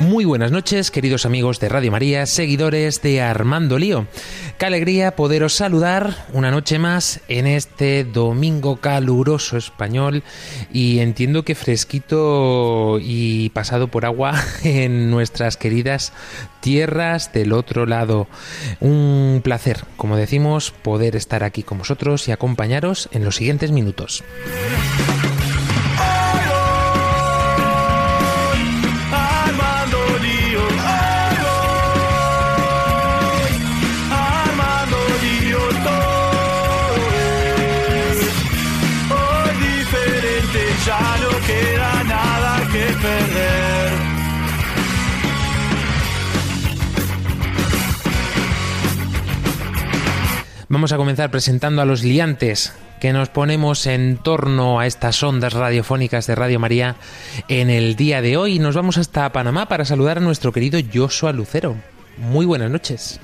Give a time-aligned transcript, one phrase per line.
[0.00, 4.06] Muy buenas noches, queridos amigos de Radio María, seguidores de Armando Lío.
[4.58, 10.22] Qué alegría poderos saludar una noche más en este domingo caluroso español
[10.72, 16.12] y entiendo que fresquito y pasado por agua en nuestras queridas
[16.60, 18.28] tierras del otro lado.
[18.80, 24.22] Un placer, como decimos, poder estar aquí con vosotros y acompañaros en los siguientes minutos.
[50.72, 55.52] Vamos a comenzar presentando a los liantes que nos ponemos en torno a estas ondas
[55.52, 56.94] radiofónicas de Radio María
[57.48, 58.60] en el día de hoy.
[58.60, 61.74] Nos vamos hasta Panamá para saludar a nuestro querido Joshua Lucero.
[62.18, 63.18] Muy buenas noches.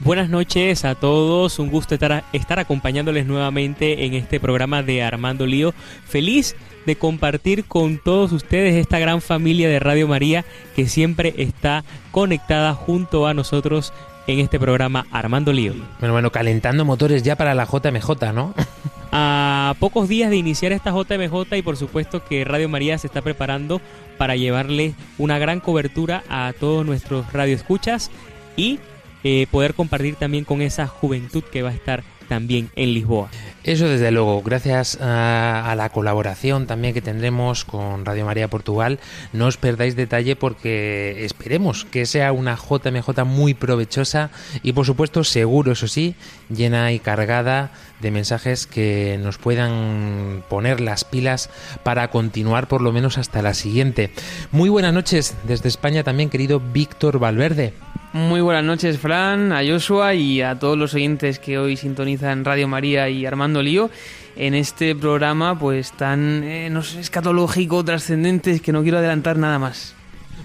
[0.00, 5.46] Buenas noches a todos, un gusto estar, estar acompañándoles nuevamente en este programa de Armando
[5.46, 5.74] Lío.
[6.06, 11.84] Feliz de compartir con todos ustedes esta gran familia de Radio María que siempre está
[12.12, 13.92] conectada junto a nosotros
[14.28, 15.74] en este programa Armando Lío.
[15.98, 18.54] Bueno, bueno, calentando motores ya para la JMJ, ¿no?
[19.10, 23.22] A pocos días de iniciar esta JMJ y por supuesto que Radio María se está
[23.22, 23.80] preparando
[24.18, 28.10] para llevarle una gran cobertura a todos nuestros radioescuchas
[28.54, 28.80] y
[29.24, 33.30] eh, poder compartir también con esa juventud que va a estar también en Lisboa.
[33.64, 38.98] Eso desde luego, gracias a, la colaboración también que tendremos con Radio María Portugal,
[39.32, 44.30] no os perdáis detalle porque esperemos que sea una JMJ muy provechosa
[44.62, 46.14] y por supuesto seguro, eso sí,
[46.48, 51.50] llena y cargada de mensajes que nos puedan poner las pilas
[51.82, 54.10] para continuar por lo menos hasta la siguiente.
[54.52, 57.74] Muy buenas noches desde España también, querido Víctor Valverde.
[58.18, 62.66] Muy buenas noches, Fran, a Joshua y a todos los oyentes que hoy sintonizan Radio
[62.66, 63.90] María y Armando Lío
[64.34, 69.60] en este programa pues tan eh, no sé, escatológico, trascendente, que no quiero adelantar nada
[69.60, 69.94] más.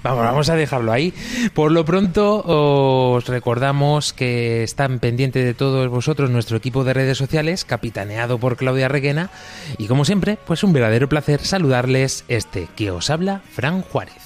[0.03, 1.16] Vamos, vamos a dejarlo ahí.
[1.56, 7.17] Por lo pronto os recordamos que están pendientes de todos vosotros nuestro equipo de redes
[7.17, 9.31] sociales, capitaneado por Claudia Reguena,
[9.79, 14.22] y como siempre, pues un verdadero placer saludarles este que os habla, Fran Juárez.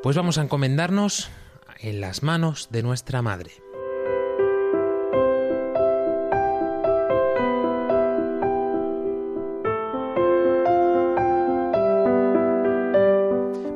[0.00, 1.28] Pues vamos a encomendarnos
[1.80, 3.50] en las manos de nuestra Madre.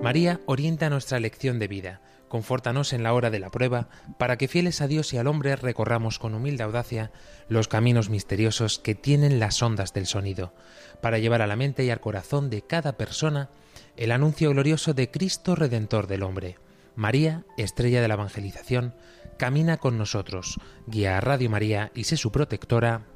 [0.01, 4.47] María orienta nuestra lección de vida, confórtanos en la hora de la prueba, para que
[4.47, 7.11] fieles a Dios y al hombre recorramos con humilde audacia
[7.49, 10.55] los caminos misteriosos que tienen las ondas del sonido,
[11.01, 13.51] para llevar a la mente y al corazón de cada persona
[13.97, 16.57] el anuncio glorioso de Cristo Redentor del hombre.
[16.95, 18.95] María, estrella de la evangelización,
[19.39, 23.07] camina con nosotros, guía a Radio María y sé su protectora.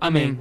[0.00, 0.38] Amén.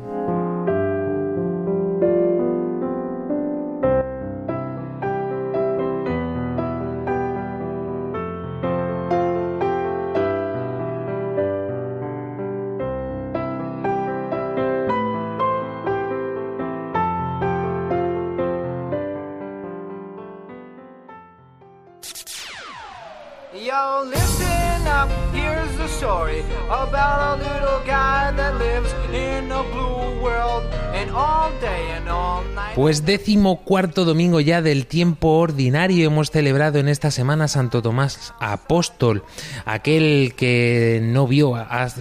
[32.88, 38.34] Pues décimo cuarto domingo ya del tiempo ordinario hemos celebrado en esta semana Santo Tomás
[38.40, 39.26] Apóstol,
[39.66, 41.52] aquel que no vio,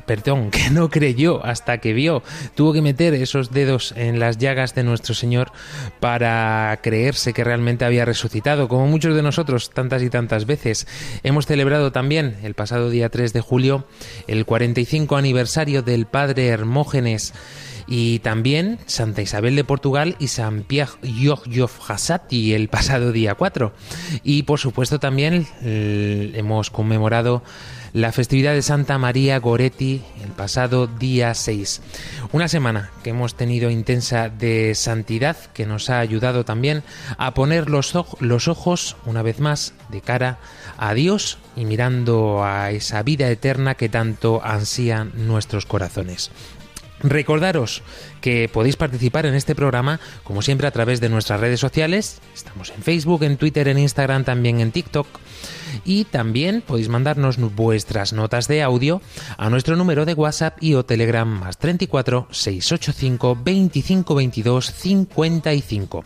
[0.07, 2.23] perdón, que no creyó hasta que vio,
[2.55, 5.51] tuvo que meter esos dedos en las llagas de nuestro Señor
[5.99, 10.87] para creerse que realmente había resucitado, como muchos de nosotros tantas y tantas veces.
[11.25, 13.89] Hemos celebrado también el pasado día 3 de julio
[14.29, 17.35] el 45 aniversario del Padre Hermógenes
[17.87, 23.73] y también Santa Isabel de Portugal y San Pierre Giorgiof Hassati el pasado día 4.
[24.25, 27.43] Y por supuesto también hemos conmemorado
[27.93, 31.81] la festividad de Santa María Goretti el pasado día 6.
[32.33, 36.83] Una semana que hemos tenido intensa de santidad que nos ha ayudado también
[37.17, 40.39] a poner los, oj- los ojos una vez más de cara
[40.77, 46.31] a Dios y mirando a esa vida eterna que tanto ansían nuestros corazones.
[47.07, 47.83] Recordaros
[48.21, 52.21] que podéis participar en este programa, como siempre, a través de nuestras redes sociales.
[52.35, 55.07] Estamos en Facebook, en Twitter, en Instagram, también en TikTok.
[55.85, 59.01] Y también podéis mandarnos vuestras notas de audio
[59.39, 66.05] a nuestro número de WhatsApp y o Telegram más 34 685 25 22 55.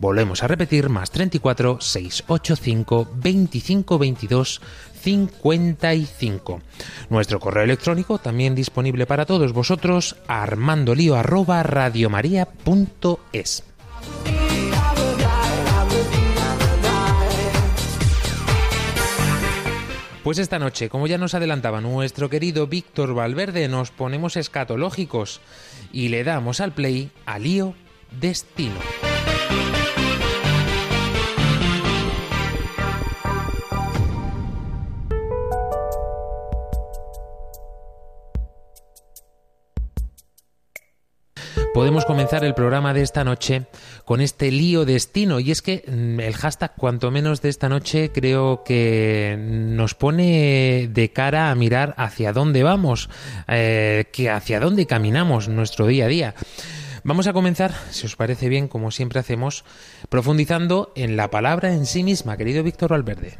[0.00, 4.88] Volvemos a repetir más 34 685 25 22 55.
[7.08, 10.16] Nuestro correo electrónico también disponible para todos vosotros
[11.62, 13.64] radiomaria.es.
[20.28, 25.40] Pues esta noche, como ya nos adelantaba nuestro querido Víctor Valverde, nos ponemos escatológicos
[25.90, 27.72] y le damos al play a Lío
[28.10, 28.74] Destino.
[41.78, 43.66] Podemos comenzar el programa de esta noche
[44.04, 45.38] con este lío destino.
[45.38, 50.88] Y es que mm, el hashtag, cuanto menos de esta noche, creo que nos pone
[50.92, 53.08] de cara a mirar hacia dónde vamos,
[53.46, 56.34] eh, que hacia dónde caminamos nuestro día a día.
[57.04, 59.64] Vamos a comenzar, si os parece bien, como siempre hacemos,
[60.08, 63.38] profundizando en la palabra en sí misma, querido Víctor Valverde.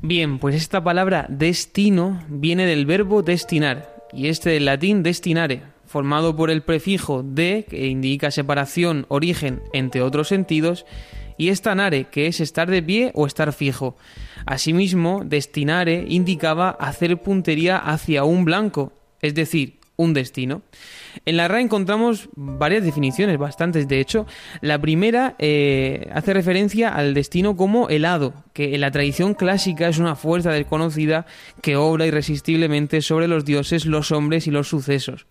[0.00, 6.36] Bien, pues esta palabra destino viene del verbo destinar y este del latín destinare, formado
[6.36, 10.86] por el prefijo de, que indica separación, origen, entre otros sentidos,
[11.38, 13.96] y estanare, que es estar de pie o estar fijo.
[14.44, 18.92] Asimismo, destinare indicaba hacer puntería hacia un blanco,
[19.22, 20.62] es decir, un destino.
[21.26, 24.26] En la RAE encontramos varias definiciones, bastantes de hecho.
[24.60, 29.98] La primera eh, hace referencia al destino como helado, que en la tradición clásica es
[29.98, 31.26] una fuerza desconocida
[31.60, 35.26] que obra irresistiblemente sobre los dioses, los hombres y los sucesos.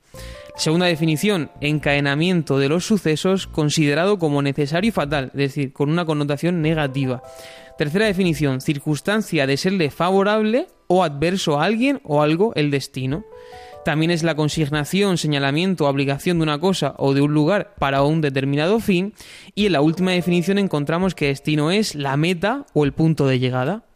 [0.58, 6.06] Segunda definición, encadenamiento de los sucesos considerado como necesario y fatal, es decir, con una
[6.06, 7.24] connotación negativa.
[7.78, 13.24] Tercera definición, circunstancia de serle favorable o adverso a alguien o algo el destino.
[13.88, 18.19] También es la consignación, señalamiento obligación de una cosa o de un lugar para un
[18.19, 19.13] determinado fin.
[19.56, 23.39] Y en la última definición encontramos que destino es la meta o el punto de
[23.39, 23.87] llegada.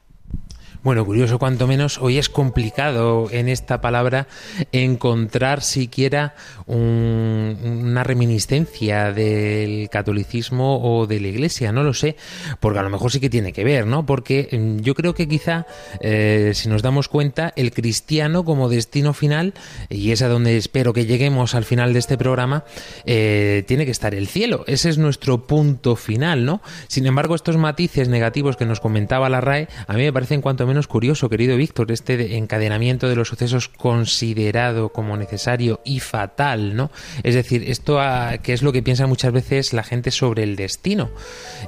[0.83, 4.27] Bueno, curioso cuanto menos, hoy es complicado en esta palabra
[4.71, 6.33] encontrar siquiera
[6.65, 12.15] un- una reminiscencia del catolicismo o de la iglesia, no lo sé,
[12.59, 14.07] porque a lo mejor sí que tiene que ver, ¿no?
[14.07, 15.67] Porque mm, yo creo que quizá,
[15.99, 19.53] eh, si nos damos cuenta, el cristiano como destino final,
[19.87, 22.63] y es a donde espero que lleguemos al final de este programa,
[23.05, 26.59] eh, tiene que estar el cielo, ese es nuestro punto final, ¿no?
[26.87, 30.65] Sin embargo, estos matices negativos que nos comentaba la RAE, a mí me parecen cuanto
[30.65, 36.75] menos curioso, querido Víctor, este de- encadenamiento de los sucesos considerado como necesario y fatal,
[36.75, 36.91] ¿no?
[37.23, 40.55] Es decir, esto a- que es lo que piensa muchas veces la gente sobre el
[40.55, 41.09] destino.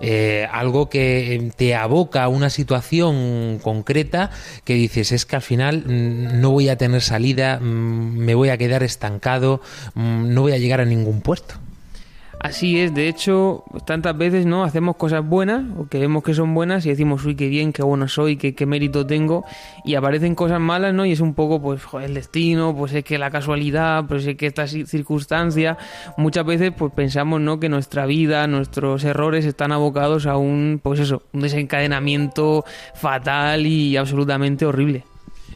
[0.01, 4.31] Eh, algo que te aboca a una situación concreta
[4.63, 8.49] que dices, es que al final mm, no voy a tener salida, mm, me voy
[8.49, 9.61] a quedar estancado,
[9.95, 11.55] mm, no voy a llegar a ningún puerto.
[12.43, 16.53] Así es, de hecho, tantas veces no hacemos cosas buenas o que vemos que son
[16.53, 19.45] buenas y decimos, uy, qué bien, qué bueno soy, qué, qué mérito tengo,
[19.85, 21.05] y aparecen cosas malas, ¿no?
[21.05, 24.35] Y es un poco, pues, joder, el destino, pues es que la casualidad, pues es
[24.35, 25.77] que esta ci- circunstancia,
[26.17, 27.61] muchas veces, pues pensamos, ¿no?
[27.61, 33.95] Que nuestra vida, nuestros errores están abocados a un, pues eso, un desencadenamiento fatal y
[33.95, 35.05] absolutamente horrible.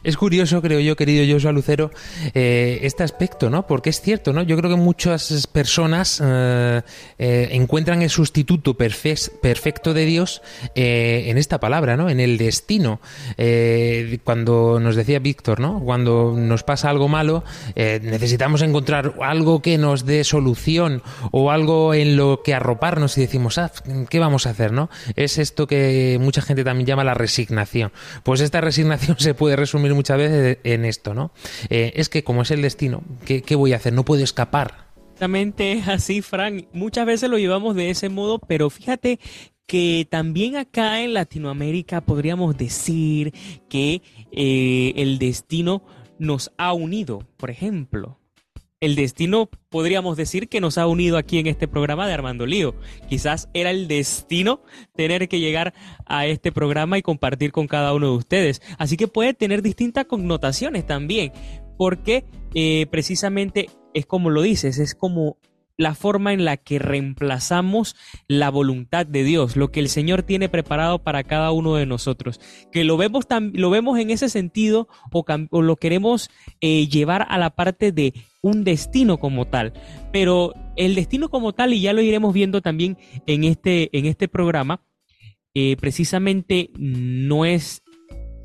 [0.02, 1.90] Es curioso, creo yo, querido Joshua Lucero,
[2.34, 3.66] eh, este aspecto, ¿no?
[3.66, 4.42] Porque es cierto, ¿no?
[4.42, 6.82] Yo creo que muchas personas eh,
[7.18, 10.42] eh, encuentran el sustituto perfe- perfecto de Dios
[10.74, 12.08] en esta palabra, ¿no?
[12.10, 13.00] En el destino.
[14.24, 15.80] Cuando nos decía Víctor, ¿no?
[15.80, 17.44] Cuando nos pasa algo malo,
[17.76, 23.58] necesitamos encontrar algo que nos dé solución o algo en lo que arroparnos y decimos,
[23.58, 23.70] ah,
[24.08, 24.90] ¿qué vamos a hacer, no?
[25.16, 27.92] Es esto que mucha gente también llama la resignación.
[28.22, 31.32] Pues esta resignación se puede resumir muchas veces en esto, ¿no?
[31.70, 33.92] Eh, es que como es el destino, ¿qué, qué voy a hacer?
[33.92, 34.88] No puedo escapar.
[34.96, 36.66] Exactamente es así, Frank.
[36.72, 39.18] Muchas veces lo llevamos de ese modo, pero fíjate
[39.66, 43.34] que también acá en Latinoamérica podríamos decir
[43.68, 44.00] que
[44.32, 45.82] eh, el destino
[46.18, 48.17] nos ha unido, por ejemplo.
[48.80, 52.74] El destino podríamos decir que nos ha unido aquí en este programa de Armando Lío.
[53.08, 54.62] Quizás era el destino
[54.94, 55.74] tener que llegar
[56.06, 58.62] a este programa y compartir con cada uno de ustedes.
[58.78, 61.32] Así que puede tener distintas connotaciones también,
[61.76, 65.38] porque eh, precisamente es como lo dices, es como
[65.78, 70.48] la forma en la que reemplazamos la voluntad de Dios, lo que el Señor tiene
[70.48, 72.40] preparado para cada uno de nosotros.
[72.72, 76.30] Que lo vemos, lo vemos en ese sentido o, lo queremos
[76.60, 79.72] eh, llevar a la parte de un destino como tal.
[80.12, 84.26] Pero el destino como tal, y ya lo iremos viendo también en este, en este
[84.26, 84.82] programa,
[85.54, 87.82] eh, precisamente no es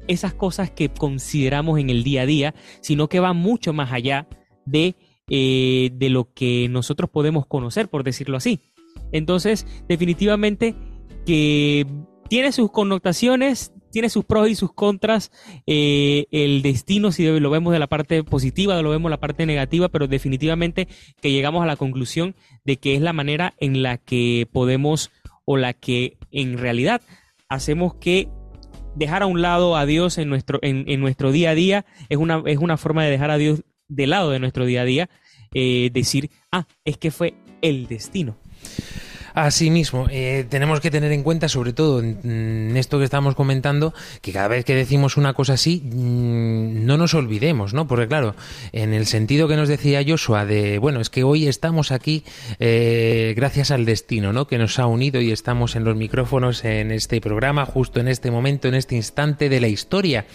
[0.07, 4.27] esas cosas que consideramos en el día a día, sino que va mucho más allá
[4.65, 4.95] de
[5.35, 8.59] eh, de lo que nosotros podemos conocer, por decirlo así.
[9.11, 10.75] Entonces, definitivamente
[11.25, 11.87] que
[12.29, 15.31] tiene sus connotaciones, tiene sus pros y sus contras.
[15.65, 19.47] Eh, el destino, si lo vemos de la parte positiva, lo vemos de la parte
[19.47, 20.87] negativa, pero definitivamente
[21.19, 25.09] que llegamos a la conclusión de que es la manera en la que podemos
[25.45, 27.01] o la que en realidad
[27.49, 28.29] hacemos que
[28.95, 32.19] dejar a un lado a Dios en nuestro, en, en nuestro día a día es
[32.19, 35.09] una, es una forma de dejar a Dios de lado de nuestro día a día,
[35.53, 38.35] eh, decir, ah, es que fue el destino.
[39.33, 44.31] Asimismo, eh, tenemos que tener en cuenta, sobre todo en, esto que estamos comentando, que
[44.31, 47.87] cada vez que decimos una cosa así, mm, no nos olvidemos, ¿no?
[47.87, 48.35] Porque claro,
[48.73, 52.23] en el sentido que nos decía Joshua de, bueno, es que hoy estamos aquí
[52.59, 54.45] eh, gracias al destino, ¿no?
[54.45, 58.29] Que nos ha unido y estamos en los micrófonos en este programa, justo en este
[58.29, 60.25] momento, en este instante de la historia.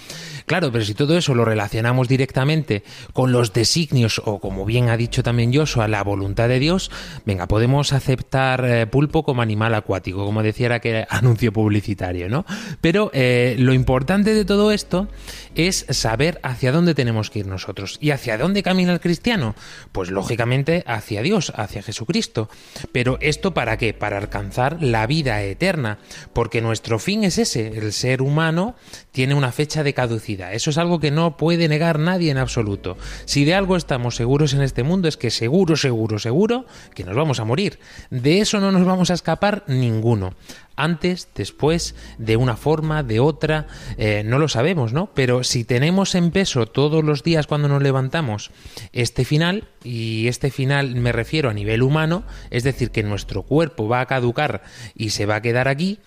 [0.49, 4.97] Claro, pero si todo eso lo relacionamos directamente con los designios o, como bien ha
[4.97, 6.91] dicho también Joshua, la voluntad de Dios,
[7.27, 12.47] venga, podemos aceptar eh, pulpo como animal acuático, como decía era que anuncio publicitario, ¿no?
[12.81, 15.09] Pero eh, lo importante de todo esto
[15.55, 17.99] es saber hacia dónde tenemos que ir nosotros.
[18.01, 19.55] ¿Y hacia dónde camina el cristiano?
[19.93, 22.49] Pues lógicamente hacia Dios, hacia Jesucristo.
[22.93, 23.93] Pero ¿esto para qué?
[23.93, 25.99] Para alcanzar la vida eterna.
[26.33, 27.77] Porque nuestro fin es ese.
[27.77, 28.77] El ser humano
[29.11, 30.38] tiene una fecha de caducidad.
[30.39, 32.97] Eso es algo que no puede negar nadie en absoluto.
[33.25, 37.17] Si de algo estamos seguros en este mundo es que seguro, seguro, seguro que nos
[37.17, 37.79] vamos a morir.
[38.11, 40.35] De eso no nos vamos a escapar ninguno
[40.79, 43.67] antes, después, de una forma, de otra,
[43.99, 45.11] eh, no lo sabemos, ¿no?
[45.13, 48.53] Pero si tenemos en peso todos los días cuando nos levantamos
[48.93, 53.89] este final, y este final me refiero a nivel humano, es decir, que nuestro cuerpo
[53.89, 54.63] va a caducar
[54.95, 55.99] y se va a quedar aquí,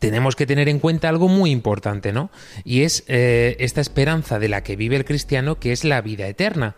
[0.00, 2.30] tenemos que tener en cuenta algo muy importante, ¿no?
[2.64, 6.26] Y es eh, esta esperanza de la que vive el cristiano, que es la vida
[6.26, 6.74] eterna.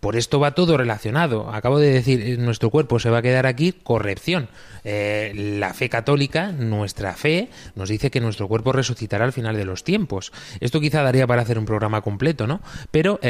[0.00, 1.52] Por esto va todo relacionado.
[1.52, 4.48] Acabo de decir, eh, nuestro cuerpo se va a quedar aquí, corrección.
[4.84, 9.66] Eh, la fe católica, nuestra fe, nos dice que nuestro cuerpo resucitará al final de
[9.66, 10.32] los tiempos.
[10.60, 12.62] Esto quizá daría para hacer un programa completo, ¿no?
[12.90, 13.20] Pero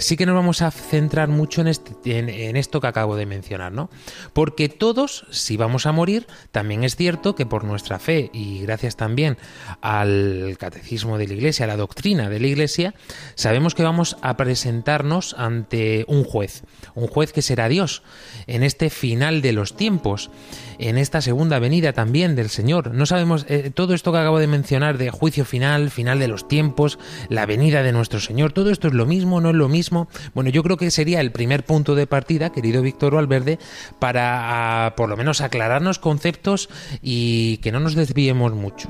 [0.00, 3.72] sí que nos vamos a centrar mucho en, este, en, esto que acabo de mencionar,
[3.72, 3.90] ¿no?
[4.32, 8.91] Porque todos, si vamos a morir, también es cierto que por nuestra fe y gracias
[8.96, 9.38] también
[9.80, 12.94] al catecismo de la Iglesia, a la doctrina de la Iglesia,
[13.34, 16.62] sabemos que vamos a presentarnos ante un juez,
[16.94, 18.02] un juez que será Dios
[18.46, 20.30] en este final de los tiempos
[20.78, 22.92] en esta segunda venida también del Señor.
[22.92, 26.48] No sabemos eh, todo esto que acabo de mencionar de juicio final, final de los
[26.48, 30.08] tiempos, la venida de nuestro Señor, todo esto es lo mismo, no es lo mismo.
[30.34, 33.58] Bueno, yo creo que sería el primer punto de partida, querido Víctor Valverde,
[33.98, 36.68] para ah, por lo menos aclararnos conceptos
[37.00, 38.81] y que no nos desviemos mucho.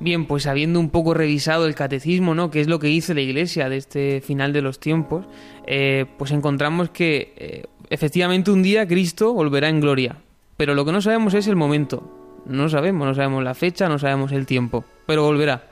[0.00, 2.50] Bien, pues habiendo un poco revisado el catecismo, ¿no?
[2.50, 5.24] Que es lo que dice la Iglesia de este final de los tiempos,
[5.66, 10.16] eh, pues encontramos que eh, efectivamente un día Cristo volverá en gloria.
[10.56, 12.42] Pero lo que no sabemos es el momento.
[12.46, 15.68] No sabemos, no sabemos la fecha, no sabemos el tiempo, pero volverá.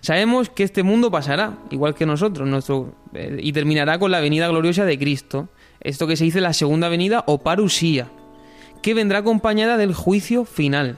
[0.00, 4.48] Sabemos que este mundo pasará, igual que nosotros, nuestro, eh, y terminará con la venida
[4.48, 5.50] gloriosa de Cristo.
[5.80, 8.08] Esto que se dice la segunda venida o parusía,
[8.82, 10.96] que vendrá acompañada del juicio final.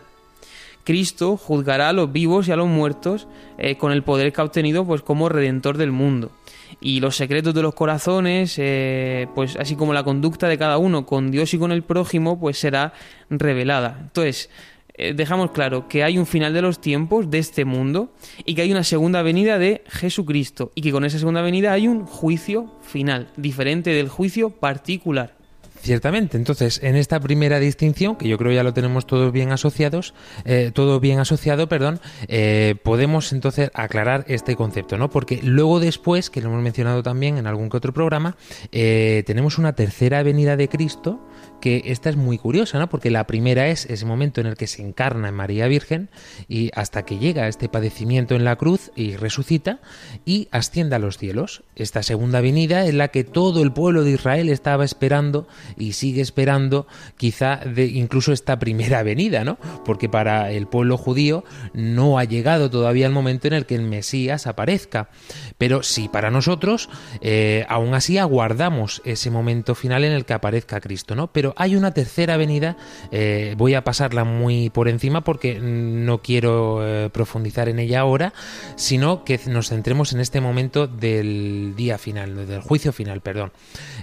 [0.85, 4.45] Cristo juzgará a los vivos y a los muertos eh, con el poder que ha
[4.45, 6.33] obtenido pues, como redentor del mundo
[6.81, 11.07] y los secretos de los corazones, eh, pues así como la conducta de cada uno
[11.07, 12.93] con Dios y con el prójimo, pues será
[13.31, 13.99] revelada.
[14.01, 14.51] Entonces,
[14.95, 18.13] eh, dejamos claro que hay un final de los tiempos de este mundo
[18.45, 21.89] y que hay una segunda venida de Jesucristo y que con esa segunda venida hay
[21.89, 25.42] un juicio final, diferente del juicio particular.
[25.83, 30.15] Ciertamente, entonces en esta primera distinción, que yo creo ya lo tenemos todos bien asociados,
[30.45, 31.99] eh, todo bien asociado, perdón,
[32.29, 35.11] eh, podemos entonces aclarar este concepto, ¿no?
[35.11, 38.37] Porque luego después, que lo hemos mencionado también en algún que otro programa,
[38.71, 41.19] eh, tenemos una tercera venida de Cristo
[41.63, 42.89] que esta es muy curiosa, ¿no?
[42.89, 46.11] Porque la primera es ese momento en el que se encarna en María Virgen
[46.49, 49.81] y hasta que llega a este padecimiento en la cruz y resucita
[50.25, 51.63] y asciende a los cielos.
[51.77, 55.47] Esta segunda venida es la que todo el pueblo de Israel estaba esperando
[55.77, 59.57] y sigue esperando quizá de incluso esta primera venida, ¿no?
[59.85, 61.45] Porque para el pueblo judío
[61.75, 65.11] no ha llegado todavía el momento en el que el Mesías aparezca.
[65.59, 66.89] Pero sí para nosotros,
[67.21, 71.32] eh, aún así aguardamos ese momento final en el que aparezca Cristo, ¿no?
[71.33, 72.77] Pero hay una tercera venida,
[73.11, 78.33] eh, voy a pasarla muy por encima porque no quiero eh, profundizar en ella ahora,
[78.77, 83.53] sino que nos centremos en este momento del día final, del juicio final, perdón.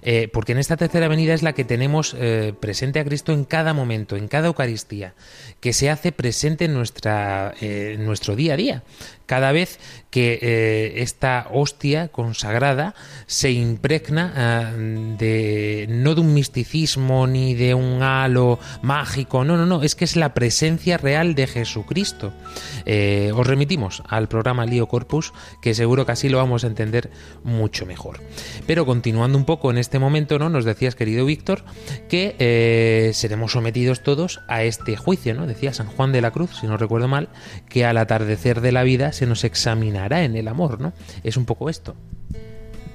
[0.02, 2.16] Eh, porque en esta tercera venida es la que tenemos
[2.60, 5.14] presente a Cristo en cada momento, en cada Eucaristía,
[5.60, 8.84] que se hace presente en, nuestra, en nuestro día a día.
[9.30, 9.78] Cada vez
[10.10, 12.96] que eh, esta hostia consagrada
[13.28, 19.68] se impregna eh, de no de un misticismo ni de un halo mágico, no, no,
[19.68, 22.34] no, es que es la presencia real de Jesucristo.
[22.88, 25.32] Eh, os remitimos al programa Lío Corpus,
[25.62, 27.12] que seguro que así lo vamos a entender
[27.44, 28.22] mucho mejor.
[28.66, 30.50] Pero continuando un poco en este momento, ¿no?
[30.50, 31.64] Nos decías, querido Víctor,
[32.10, 35.46] que eh, seremos sometidos todos a este juicio, ¿no?
[35.46, 37.30] Decía San Juan de la Cruz, si no recuerdo mal,
[37.70, 40.94] que al atardecer de la vida se nos examinará en el amor, ¿no?
[41.26, 41.96] Es un poco esto.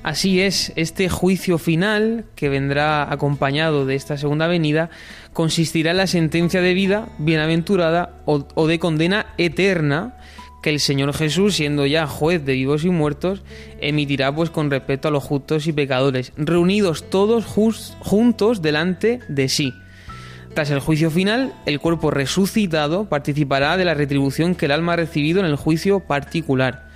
[0.02, 4.88] Así es, este juicio final, que vendrá acompañado de esta segunda venida,
[5.34, 10.16] consistirá en la sentencia de vida bienaventurada o, de condena eterna
[10.62, 13.42] que el Señor Jesús, siendo ya juez de vivos y muertos,
[13.80, 19.74] emitirá pues con respecto a los justos y pecadores, reunidos todos juntos delante de sí.
[20.54, 24.96] Tras el juicio final, el cuerpo resucitado participará de la retribución que el alma ha
[24.96, 26.88] recibido en el juicio particular.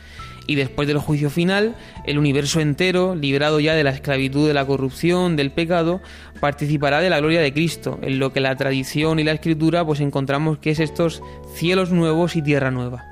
[0.47, 1.75] Y después del juicio final,
[2.07, 6.01] el universo entero, librado ya de la esclavitud de la corrupción, del pecado,
[6.41, 9.99] participará de la gloria de Cristo, en lo que la tradición y la escritura pues
[9.99, 11.21] encontramos que es estos
[11.53, 13.08] cielos nuevos y tierra nueva.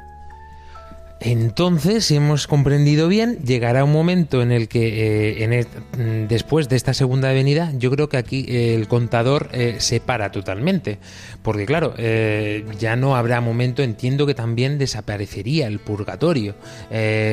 [1.21, 6.77] Entonces, si hemos comprendido bien, llegará un momento en el que eh, mm, después de
[6.77, 10.99] esta segunda venida, yo creo que aquí eh, el contador eh, se para totalmente.
[11.43, 16.57] Porque claro, ya no habrá momento, entiendo que también desaparecería el purgatorio.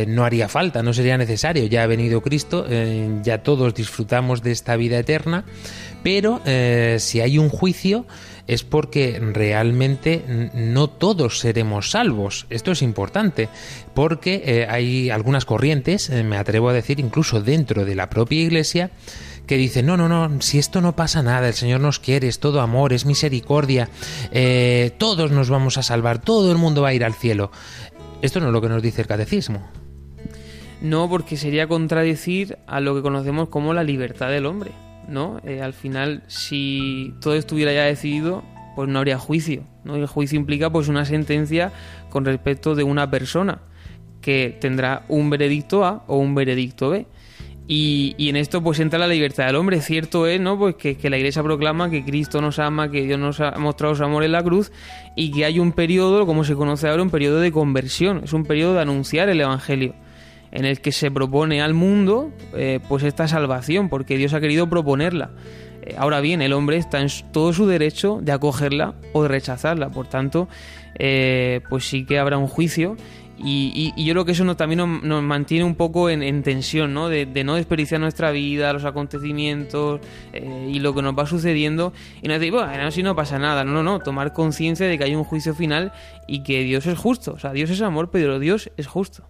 [0.07, 1.65] No haría falta, no sería necesario.
[1.65, 2.67] Ya ha venido Cristo,
[3.23, 5.45] ya todos disfrutamos de esta vida eterna.
[6.03, 6.41] Pero
[6.99, 8.05] si hay un juicio
[8.47, 12.45] es porque realmente no todos seremos salvos.
[12.49, 13.49] Esto es importante
[13.93, 18.41] porque eh, hay algunas corrientes, eh, me atrevo a decir, incluso dentro de la propia
[18.41, 18.91] iglesia,
[19.47, 22.39] que dicen, no, no, no, si esto no pasa nada, el Señor nos quiere, es
[22.39, 23.89] todo amor, es misericordia,
[24.31, 27.51] eh, todos nos vamos a salvar, todo el mundo va a ir al cielo.
[28.21, 29.69] Esto no es lo que nos dice el catecismo.
[30.81, 34.71] No, porque sería contradecir a lo que conocemos como la libertad del hombre,
[35.07, 35.39] ¿no?
[35.43, 38.43] Eh, al final, si todo estuviera ya decidido,
[38.75, 39.95] pues no habría juicio, ¿no?
[39.95, 41.71] El juicio implica pues una sentencia
[42.09, 43.59] con respecto de una persona
[44.21, 47.05] que tendrá un veredicto A o un veredicto B.
[47.65, 49.79] Y, y en esto pues entra la libertad del hombre.
[49.79, 50.57] Cierto es, ¿no?
[50.57, 53.95] Pues que, que la iglesia proclama que Cristo nos ama, que Dios nos ha mostrado
[53.95, 54.71] su amor en la cruz
[55.15, 58.21] y que hay un periodo, como se conoce ahora, un periodo de conversión.
[58.23, 59.93] Es un periodo de anunciar el Evangelio
[60.53, 64.69] en el que se propone al mundo eh, pues esta salvación, porque Dios ha querido
[64.69, 65.31] proponerla.
[65.81, 69.89] Eh, ahora bien, el hombre está en todo su derecho de acogerla o de rechazarla,
[69.89, 70.47] por tanto,
[70.97, 72.95] eh, pues sí que habrá un juicio.
[73.45, 76.43] Y, y- y yo creo que eso nos, también nos, mantiene un poco en, en
[76.43, 77.09] tensión, ¿no?
[77.09, 80.01] De, de no desperdiciar nuestra vida, los acontecimientos
[80.33, 81.93] eh, y lo que nos va sucediendo.
[82.21, 83.63] Y no decir, bueno, si no pasa nada.
[83.65, 83.99] No, no, no.
[83.99, 85.91] Tomar conciencia de que hay un juicio final
[86.27, 87.33] y que Dios es justo.
[87.33, 89.23] O sea, Dios es amor, pero Dios es justo.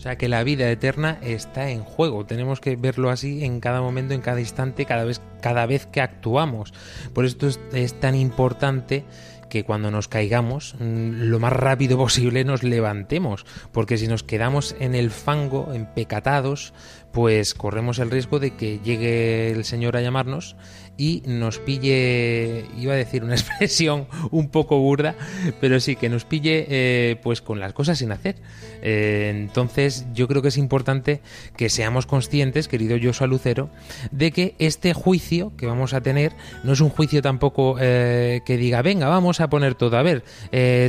[0.00, 2.24] O sea que la vida eterna está en juego.
[2.24, 6.00] Tenemos que verlo así en cada momento, en cada instante, cada vez, cada vez que
[6.00, 6.72] actuamos.
[7.12, 9.04] Por esto es, es tan importante
[9.50, 13.44] que cuando nos caigamos, mm, lo más rápido posible nos levantemos.
[13.72, 16.72] Porque si nos quedamos en el fango, empecatados,
[17.12, 20.56] pues corremos el riesgo de que llegue el Señor a llamarnos
[21.00, 25.14] y nos pille, iba a decir una expresión un poco burda,
[25.58, 28.36] pero sí, que nos pille eh, pues con las cosas sin hacer.
[28.82, 31.22] Eh, entonces yo creo que es importante
[31.56, 33.70] que seamos conscientes, querido Joshua Lucero,
[34.10, 36.32] de que este juicio que vamos a tener
[36.64, 40.22] no es un juicio tampoco eh, que diga, venga, vamos a poner todo, a ver,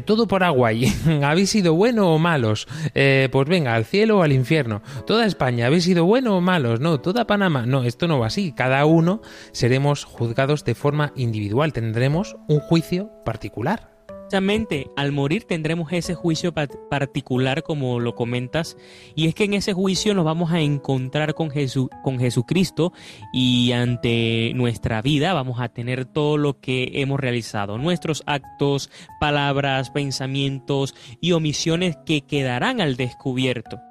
[0.04, 0.94] todo por agua y
[1.24, 5.86] habéis sido buenos o malos, pues venga, al cielo o al infierno, toda España, habéis
[5.86, 9.22] sido buenos o malos, no, toda Panamá, no, esto no va así, cada uno
[9.54, 13.90] seremos juzgados de forma individual, tendremos un juicio particular.
[14.32, 18.78] Precisamente al morir tendremos ese juicio pa- particular como lo comentas
[19.14, 22.94] y es que en ese juicio nos vamos a encontrar con, Jesu- con Jesucristo
[23.34, 29.90] y ante nuestra vida vamos a tener todo lo que hemos realizado, nuestros actos, palabras,
[29.90, 33.82] pensamientos y omisiones que quedarán al descubierto.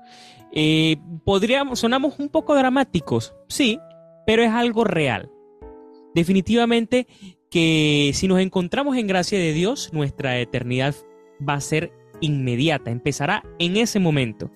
[0.53, 0.96] Eh,
[1.27, 3.79] podríamos, sonamos un poco dramáticos, sí,
[4.27, 5.29] pero es algo real.
[6.14, 7.07] Definitivamente
[7.51, 10.94] que si nos encontramos en gracia de Dios, nuestra eternidad
[11.46, 14.51] va a ser inmediata, empezará en ese momento.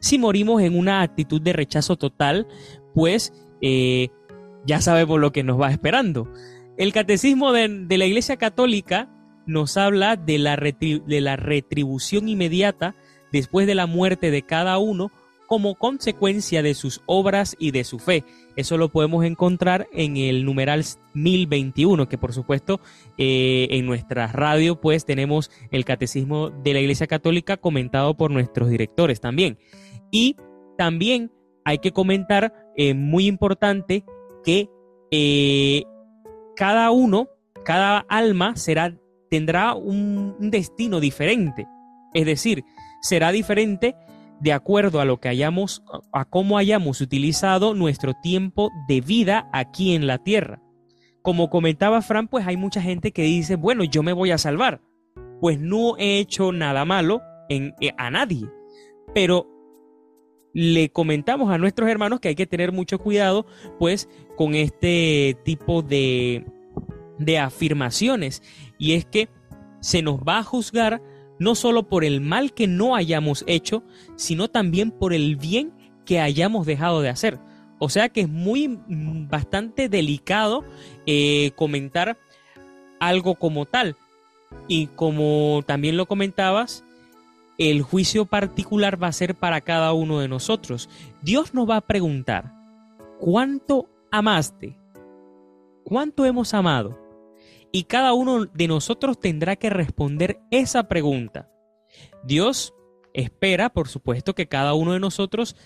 [0.00, 2.46] Si morimos en una actitud de rechazo total,
[2.94, 4.08] pues eh,
[4.64, 6.32] ya sabemos lo que nos va esperando.
[6.76, 9.10] El catecismo de, la Iglesia Católica
[9.46, 10.56] nos habla de la
[11.36, 12.94] retribución inmediata
[13.32, 15.10] después de la muerte de cada uno
[15.48, 18.22] como consecuencia de sus obras y de su fe.
[18.54, 20.84] Eso lo podemos encontrar en el numeral
[21.14, 22.80] 1021, que por supuesto
[23.16, 28.68] eh, en nuestra radio pues tenemos el catecismo de la Iglesia Católica comentado por nuestros
[28.68, 29.58] directores también.
[30.10, 30.36] Y
[30.76, 31.32] también
[31.64, 34.04] hay que comentar, eh, muy importante,
[34.44, 34.68] que
[35.10, 35.84] eh,
[36.56, 37.26] cada uno,
[37.64, 38.94] cada alma será,
[39.30, 41.66] tendrá un, un destino diferente.
[42.12, 42.64] Es decir,
[43.00, 43.94] será diferente
[44.40, 49.94] de acuerdo a lo que hayamos, a cómo hayamos utilizado nuestro tiempo de vida aquí
[49.94, 50.62] en la tierra.
[51.22, 54.80] Como comentaba Fran, pues hay mucha gente que dice, bueno, yo me voy a salvar.
[55.40, 58.48] Pues no he hecho nada malo en, eh, a nadie.
[59.14, 59.46] Pero
[60.54, 63.46] le comentamos a nuestros hermanos que hay que tener mucho cuidado,
[63.78, 66.46] pues, con este tipo de,
[67.18, 68.42] de afirmaciones.
[68.78, 69.28] Y es que
[69.80, 71.02] se nos va a juzgar
[71.38, 73.82] no solo por el mal que no hayamos hecho,
[74.16, 75.72] sino también por el bien
[76.04, 77.38] que hayamos dejado de hacer.
[77.78, 80.64] O sea que es muy mm, bastante delicado
[81.06, 82.18] eh, comentar
[83.00, 83.96] algo como tal.
[84.66, 86.84] Y como también lo comentabas,
[87.58, 90.88] el juicio particular va a ser para cada uno de nosotros.
[91.22, 92.52] Dios nos va a preguntar,
[93.18, 94.78] ¿cuánto amaste?
[95.84, 97.07] ¿Cuánto hemos amado?
[97.72, 101.50] Y cada uno de nosotros tendrá que responder esa pregunta.
[102.24, 102.74] Dios
[103.14, 105.56] espera, por supuesto, que cada uno de nosotros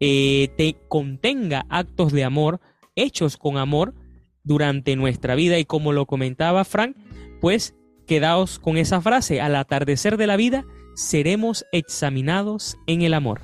[0.00, 2.60] eh, te contenga actos de amor
[2.96, 3.94] hechos con amor
[4.42, 6.96] durante nuestra vida y como lo comentaba Frank,
[7.40, 7.74] pues
[8.06, 10.64] quedaos con esa frase, al atardecer de la vida
[10.94, 13.40] seremos examinados en el amor.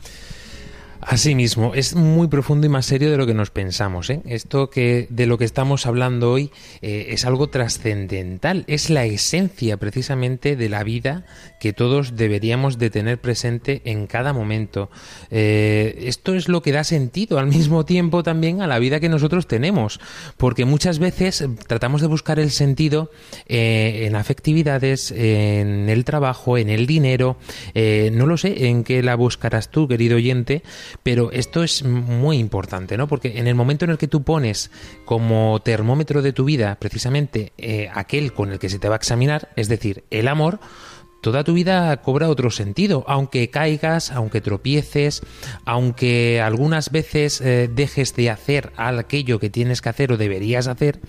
[1.03, 4.11] Asimismo, es muy profundo y más serio de lo que nos pensamos.
[4.11, 4.21] ¿eh?
[4.27, 6.51] Esto que de lo que estamos hablando hoy
[6.83, 11.25] eh, es algo trascendental, es la esencia precisamente de la vida
[11.59, 14.91] que todos deberíamos de tener presente en cada momento.
[15.31, 19.09] Eh, esto es lo que da sentido al mismo tiempo también a la vida que
[19.09, 20.01] nosotros tenemos,
[20.37, 23.11] porque muchas veces tratamos de buscar el sentido
[23.47, 27.39] eh, en afectividades, en el trabajo, en el dinero,
[27.75, 30.63] no lo sé en qué la buscarás tú, querido oyente,
[31.03, 33.09] pero esto es muy importante, ¿no?
[33.09, 34.70] Porque en el momento en el que tú pones
[35.05, 38.98] como termómetro de tu vida precisamente eh, aquel con el que se te va a
[38.98, 40.61] examinar, es decir, el amor,
[41.21, 45.23] toda tu vida cobra otro sentido, aunque caigas, aunque tropieces,
[45.65, 51.01] aunque algunas veces eh, dejes de hacer aquello que tienes que hacer o deberías hacer,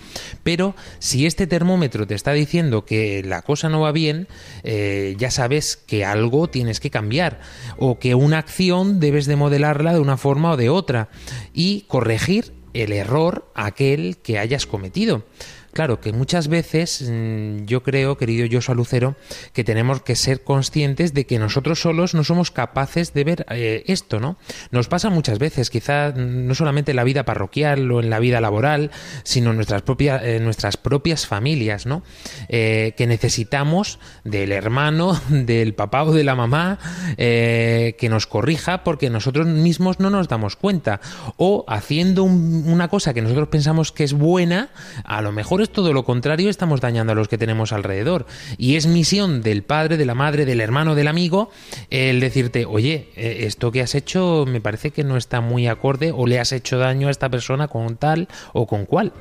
[0.44, 4.28] pero si este termómetro te está diciendo que la cosa no va bien,
[4.64, 7.40] eh, ya sabes que algo tienes que cambiar
[7.78, 11.10] o que una acción debes de modelarla de una forma o de otra
[11.54, 15.24] y corregir el error aquel que hayas cometido.
[15.74, 19.16] Claro que muchas veces mm, yo creo, querido Joshua Lucero,
[19.54, 23.84] que tenemos que ser conscientes de que nosotros solos no somos capaces de ver eh,
[23.88, 24.38] esto, ¿no?
[24.72, 28.20] Nos pasa muchas veces, quizá mm, no solamente en la vida parroquial o en la
[28.20, 28.92] vida laboral,
[29.24, 32.04] sino en nuestras propias, eh, nuestras propias familias, ¿no?
[32.50, 36.80] Eh, que necesitamos del hermano, del papá o de la mamá
[37.18, 41.00] eh, que nos corrija porque nosotros mismos no nos damos cuenta.
[41.38, 44.70] O haciendo un- una cosa que nosotros pensamos que es buena,
[45.06, 48.26] a lo mejor es todo lo contrario, estamos dañando a los que tenemos alrededor.
[48.58, 51.50] Y es misión del padre, de la madre, del hermano, del amigo,
[51.90, 56.12] el decirte, oye, eh, esto que has hecho me parece que no está muy acorde
[56.12, 59.14] o le has hecho daño a esta persona con tal o con cual.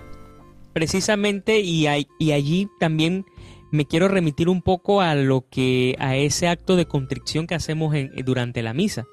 [0.72, 3.26] Precisamente, y, allí también
[3.72, 7.94] me quiero remitir un poco a lo que, a ese acto de contrición que hacemos
[8.24, 9.06] durante la misa.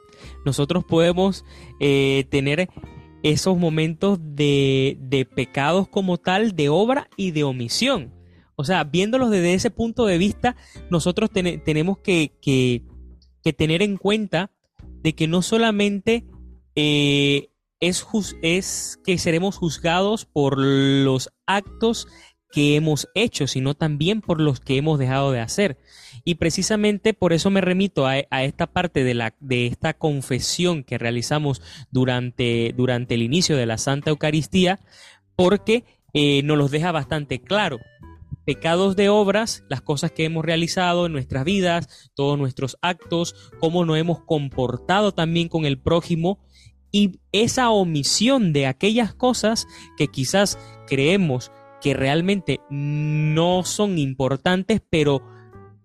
[0.45, 1.45] Nosotros podemos
[1.79, 2.69] eh, tener
[3.23, 8.13] esos momentos de, de pecados como tal, de obra y de omisión.
[8.55, 10.55] O sea, viéndolos desde ese punto de vista,
[10.89, 12.83] nosotros tene- tenemos que, que-
[13.57, 14.51] tener en cuenta
[15.03, 16.25] de que no solamente
[16.75, 17.49] eh,
[17.79, 18.05] es,
[18.41, 22.07] es que seremos juzgados por los actos
[22.51, 25.77] que hemos hecho, sino también por los que hemos dejado de hacer.
[26.23, 32.73] Y precisamente por eso me remito a, esta parte de esta confesión que realizamos durante,
[32.75, 34.79] durante el inicio de la Santa Eucaristía,
[35.35, 37.79] porque eh, nos los deja bastante claro.
[38.45, 43.85] Pecados de obras, las cosas que hemos realizado en nuestras vidas, todos nuestros actos, cómo
[43.85, 46.39] nos hemos comportado también con el prójimo
[46.91, 51.51] y esa omisión de aquellas cosas que quizás creemos
[51.81, 55.21] que realmente no son importantes, pero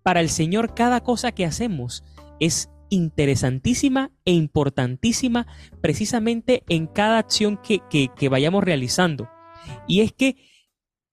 [0.03, 2.05] para el Señor cada cosa que hacemos
[2.41, 5.47] es interesantísima e importantísima
[5.81, 9.31] precisamente en cada acción que, que, vayamos realizando.
[9.88, 10.37] Y es que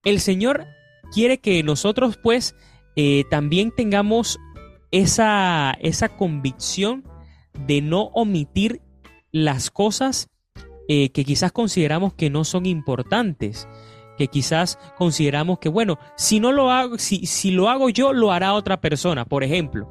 [0.04, 0.66] el Señor
[1.12, 2.54] quiere que nosotros pues
[2.96, 4.38] eh, también tengamos
[4.90, 7.04] esa, esa convicción
[7.66, 8.82] de no omitir
[9.32, 10.28] las cosas
[10.88, 13.68] eh, que quizás consideramos que no son importantes,
[14.20, 18.32] que quizás consideramos que, bueno, si no lo hago, si, si lo hago yo, lo
[18.32, 19.88] hará otra persona, por ejemplo.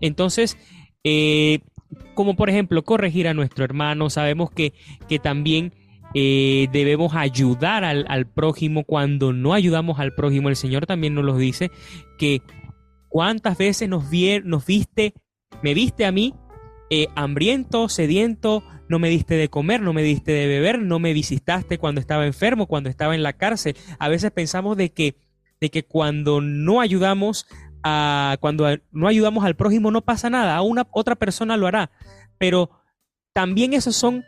[0.00, 0.56] Entonces,
[1.02, 1.58] eh,
[2.14, 4.72] como por ejemplo, corregir a nuestro hermano, sabemos que,
[5.08, 5.74] que también
[6.14, 8.84] eh, debemos ayudar al, al, prójimo.
[8.84, 11.72] Cuando no ayudamos al prójimo, el Señor también nos lo dice,
[12.18, 12.42] que
[13.08, 14.04] cuántas veces nos,
[14.44, 15.12] nos viste,
[15.60, 16.34] me viste a mí
[16.90, 21.12] eh, hambriento, sediento, no me diste de comer, no me diste de beber, no me
[21.12, 23.76] visitaste cuando estaba enfermo, cuando estaba en la cárcel.
[23.98, 25.16] A veces pensamos de que,
[25.60, 27.46] de que cuando no ayudamos
[27.82, 31.90] a, cuando no ayudamos al prójimo no pasa nada, a una otra persona lo hará.
[32.38, 32.70] Pero
[33.32, 34.24] también esas son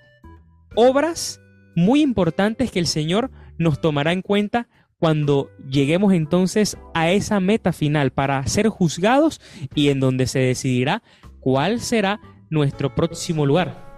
[0.75, 1.41] obras
[1.77, 4.69] muy importantes que el Señor nos tomará en cuenta
[4.99, 9.41] cuando lleguemos entonces a esa meta final para ser juzgados
[9.75, 11.03] y en donde se decidirá
[11.41, 13.89] cuál será nuestro próximo lugar.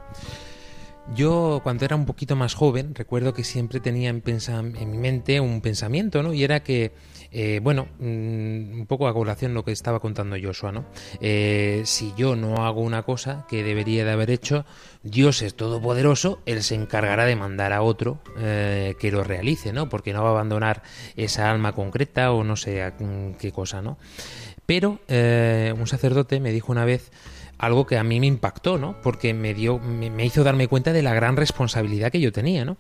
[1.15, 4.23] Yo cuando era un poquito más joven recuerdo que siempre tenía en,
[4.91, 6.33] mi mente un pensamiento, ¿no?
[6.33, 6.93] Y era que,
[7.33, 10.85] eh, bueno, mmm, un poco a colación lo que estaba contando Joshua, ¿no?
[11.21, 14.65] Eh, si yo no hago una cosa que debería de haber hecho,
[15.03, 19.89] Dios es todopoderoso, Él se encargará de mandar a otro eh, que lo realice, ¿no?
[19.89, 20.85] Porque no va a abandonar
[21.17, 22.97] esa alma concreta o no sé a,
[23.37, 23.99] qué cosa, ¿no?
[24.65, 27.11] Pero un sacerdote me dijo una vez
[27.61, 28.97] algo que a mí me impactó, ¿no?
[29.03, 32.79] Porque me dio, me, hizo darme cuenta de la gran responsabilidad que yo tenía, ¿no?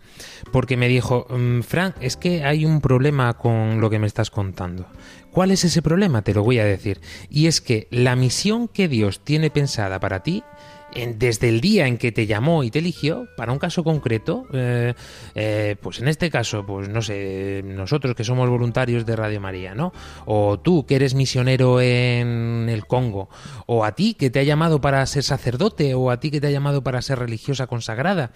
[0.52, 4.30] Porque me dijo, mmm, Frank, es que hay un problema con lo que me estás
[4.30, 4.86] contando.
[5.30, 6.22] ¿Cuál es ese problema?
[6.22, 7.00] Te lo voy a decir.
[7.28, 10.42] Y es que la misión que Dios tiene pensada para ti
[10.92, 14.94] desde el día en que te llamó y te eligió para un caso concreto, eh,
[15.34, 19.74] eh, pues en este caso, pues no sé, nosotros que somos voluntarios de Radio María,
[19.74, 19.92] ¿no?
[20.26, 23.28] O tú que eres misionero en el Congo,
[23.66, 26.48] o a ti que te ha llamado para ser sacerdote, o a ti que te
[26.48, 28.32] ha llamado para ser religiosa consagrada,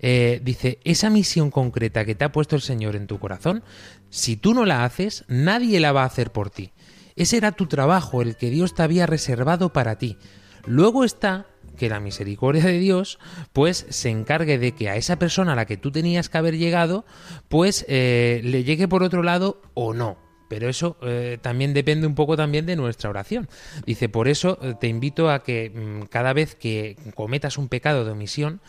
[0.00, 3.62] eh, dice, esa misión concreta que te ha puesto el Señor en tu corazón,
[4.10, 6.72] si tú no la haces, nadie la va a hacer por ti.
[7.16, 10.16] Ese era tu trabajo, el que Dios te había reservado para ti.
[10.64, 11.46] Luego está
[11.78, 13.18] que la misericordia de Dios
[13.54, 16.58] pues se encargue de que a esa persona a la que tú tenías que haber
[16.58, 17.06] llegado
[17.48, 20.18] pues eh, le llegue por otro lado o no.
[20.48, 23.50] Pero eso eh, también depende un poco también de nuestra oración.
[23.84, 28.04] Dice, por eso eh, te invito a que mmm, cada vez que cometas un pecado
[28.04, 28.60] de omisión,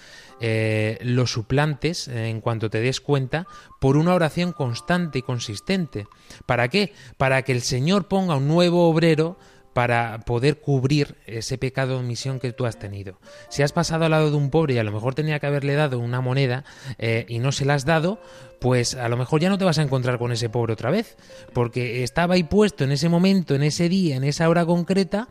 [1.02, 3.45] lo suplantes en cuanto te des cuenta
[3.82, 6.08] por una oración constante y consistente.
[6.45, 6.93] ¿Para qué?
[7.17, 9.38] Para que el Señor ponga un nuevo obrero
[9.80, 13.18] para poder cubrir ese pecado de omisión que tú has tenido.
[13.48, 15.74] Si has pasado al lado de un pobre y a lo mejor tenía que haberle
[15.74, 16.65] dado una moneda
[16.98, 18.20] eh, y no se la has dado,
[18.60, 21.15] pues a lo mejor ya no te vas a encontrar con ese pobre otra vez,
[21.54, 25.30] porque estaba ahí puesto en ese momento, en ese día, en esa hora concreta,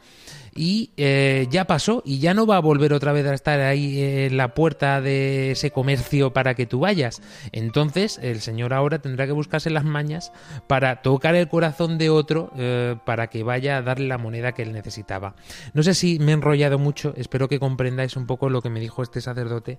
[0.55, 4.01] y eh, ya pasó y ya no va a volver otra vez a estar ahí
[4.01, 7.23] en la puerta de ese comercio para que tú vayas.
[7.53, 10.33] Entonces el Señor ahora tendrá que buscarse las mañas
[10.67, 14.63] para tocar el corazón de otro eh, para que vaya a darle la moneda que
[14.63, 15.35] él necesitaba.
[15.75, 18.81] No sé si me he enrollado mucho, espero que comprendáis un poco lo que me
[18.81, 19.79] dijo este sacerdote,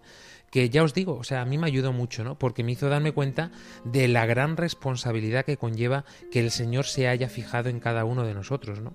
[0.51, 2.37] que ya os digo, o sea, a mí me ayudó mucho, ¿no?
[2.37, 3.51] Porque me hizo darme cuenta
[3.83, 8.23] de la gran responsabilidad que conlleva que el Señor se haya fijado en cada uno
[8.23, 8.93] de nosotros, ¿no?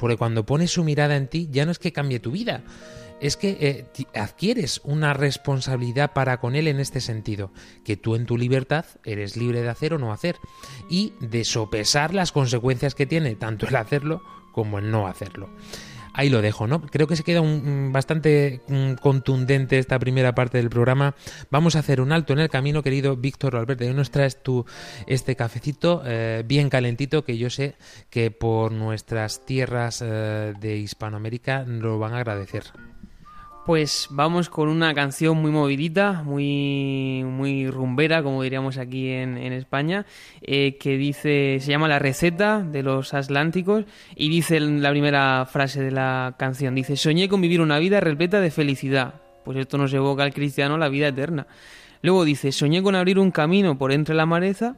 [0.00, 2.64] Porque cuando pones su mirada en ti, ya no es que cambie tu vida,
[3.20, 7.52] es que eh, adquieres una responsabilidad para con él en este sentido,
[7.84, 10.36] que tú en tu libertad eres libre de hacer o no hacer,
[10.88, 15.50] y de sopesar las consecuencias que tiene tanto el hacerlo como el no hacerlo
[16.14, 16.80] ahí lo dejo, ¿no?
[16.82, 21.14] Creo que se queda un, bastante un, contundente esta primera parte del programa.
[21.50, 23.84] Vamos a hacer un alto en el camino, querido Víctor Alberto.
[23.84, 24.64] Y nos traes tú
[25.06, 27.76] este cafecito eh, bien calentito que yo sé
[28.10, 32.64] que por nuestras tierras eh, de Hispanoamérica lo van a agradecer.
[33.66, 40.06] Pues vamos con una canción muy movidita, muy, muy rumbera, como diríamos aquí en, España,
[40.40, 43.84] eh, que dice, se llama La receta de los Atlánticos
[44.16, 48.40] y dice la primera frase de la canción, dice, soñé con vivir una vida repleta
[48.40, 49.14] de felicidad.
[49.44, 51.46] Pues esto nos evoca al cristiano la vida eterna.
[52.02, 54.76] Luego dice, soñé con abrir un camino por entre la maleza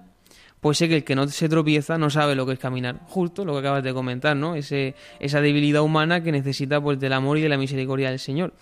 [0.62, 3.00] pues sé que el que no se tropieza no sabe lo que es caminar.
[3.08, 4.54] Justo lo que acabas de comentar, ¿no?
[4.54, 8.54] Ese, esa debilidad humana que necesita pues del amor y de la misericordia del Señor.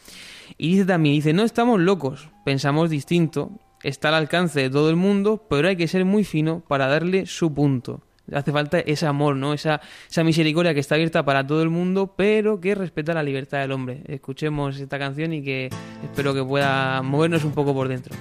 [0.57, 3.51] Y dice también, dice, no estamos locos, pensamos distinto,
[3.83, 7.27] está al alcance de todo el mundo, pero hay que ser muy fino para darle
[7.27, 8.01] su punto.
[8.33, 9.53] Hace falta ese amor, ¿no?
[9.53, 13.59] Esa, esa misericordia que está abierta para todo el mundo, pero que respeta la libertad
[13.59, 14.05] del hombre.
[14.07, 15.69] Escuchemos esta canción y que
[16.03, 18.17] espero que pueda movernos un poco por dentro.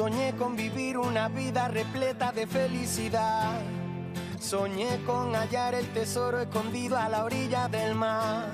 [0.00, 3.60] Soñé con vivir una vida repleta de felicidad.
[4.40, 8.48] Soñé con hallar el tesoro escondido a la orilla del mar.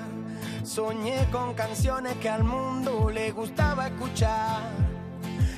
[0.65, 4.59] Soñé con canciones que al mundo le gustaba escuchar.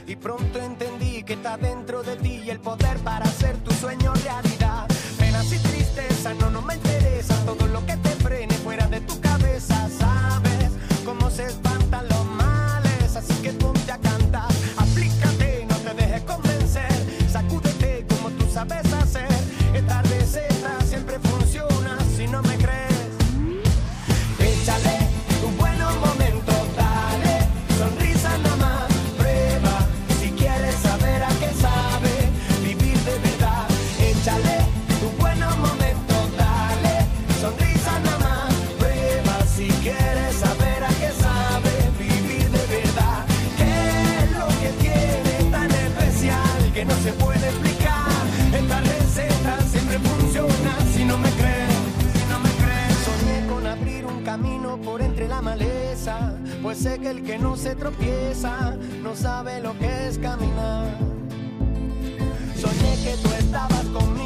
[0.05, 4.85] Y pronto entendí que está dentro de ti el poder para hacer tu sueño realidad.
[5.17, 7.33] Penas y tristeza no, no me interesa.
[7.47, 9.89] Todo lo que te frene fuera de tu cabeza.
[9.89, 10.69] Sabes
[11.03, 11.68] cómo se espantan
[56.61, 60.97] Pues sé que el que no se tropieza no sabe lo que es caminar.
[62.55, 64.18] Soñé que tú estabas conmigo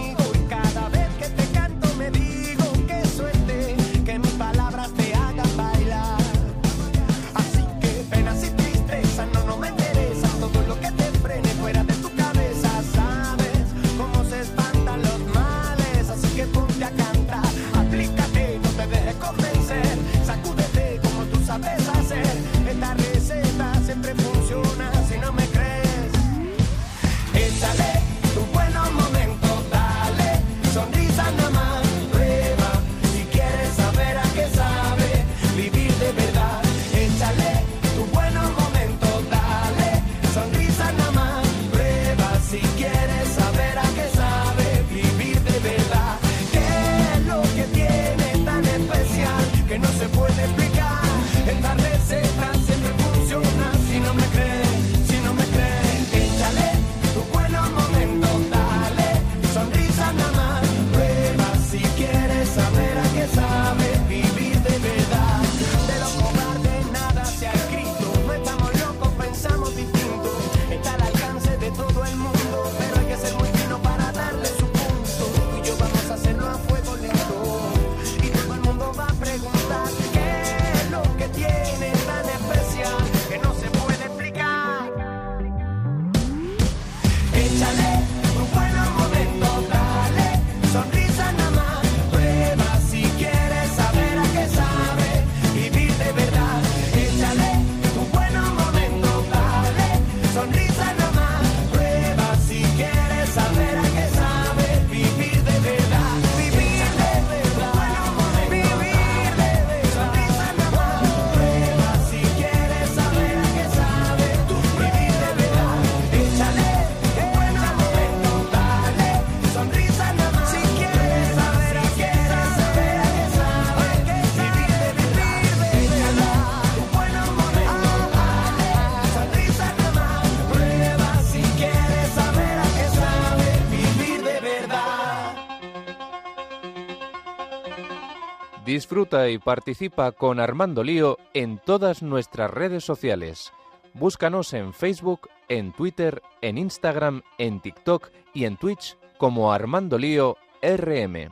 [138.73, 143.53] Disfruta y participa con Armando Lío en todas nuestras redes sociales.
[143.93, 150.37] Búscanos en Facebook, en Twitter, en Instagram, en TikTok y en Twitch como Armando Lío
[150.63, 151.31] RM.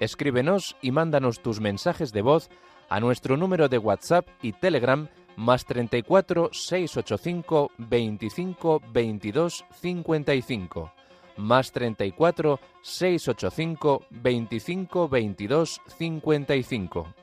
[0.00, 2.50] Escríbenos y mándanos tus mensajes de voz
[2.88, 10.92] a nuestro número de WhatsApp y Telegram más 34 685 25 22 55
[11.40, 17.14] más 34 685 25 22 55.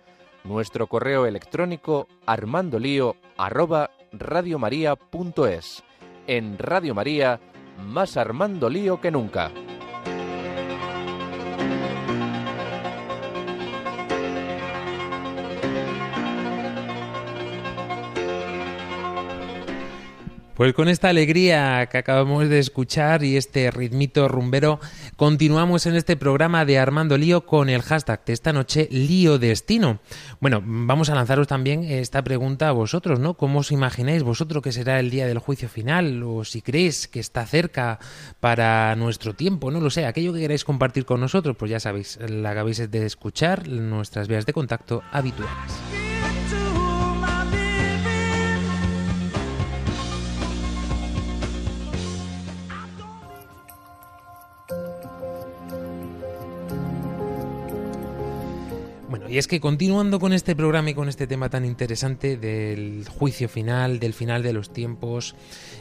[0.43, 5.83] Nuestro correo electrónico armandolío arroba radiomaria.es.
[6.25, 7.39] En Radio María,
[7.85, 9.51] más Armando Lío que nunca.
[20.57, 24.79] Pues con esta alegría que acabamos de escuchar y este ritmito rumbero,
[25.15, 29.99] continuamos en este programa de Armando Lío con el hashtag de esta noche, Lío Destino.
[30.39, 33.35] Bueno, vamos a lanzaros también esta pregunta a vosotros, ¿no?
[33.35, 36.23] ¿Cómo os imagináis vosotros que será el día del juicio final?
[36.23, 37.99] O si creéis que está cerca
[38.39, 42.17] para nuestro tiempo, no lo sé, aquello que queráis compartir con nosotros, pues ya sabéis,
[42.27, 46.06] la acabáis de escuchar nuestras vías de contacto habituales.
[59.29, 63.49] Y es que continuando con este programa y con este tema tan interesante del juicio
[63.49, 65.35] final, del final de los tiempos,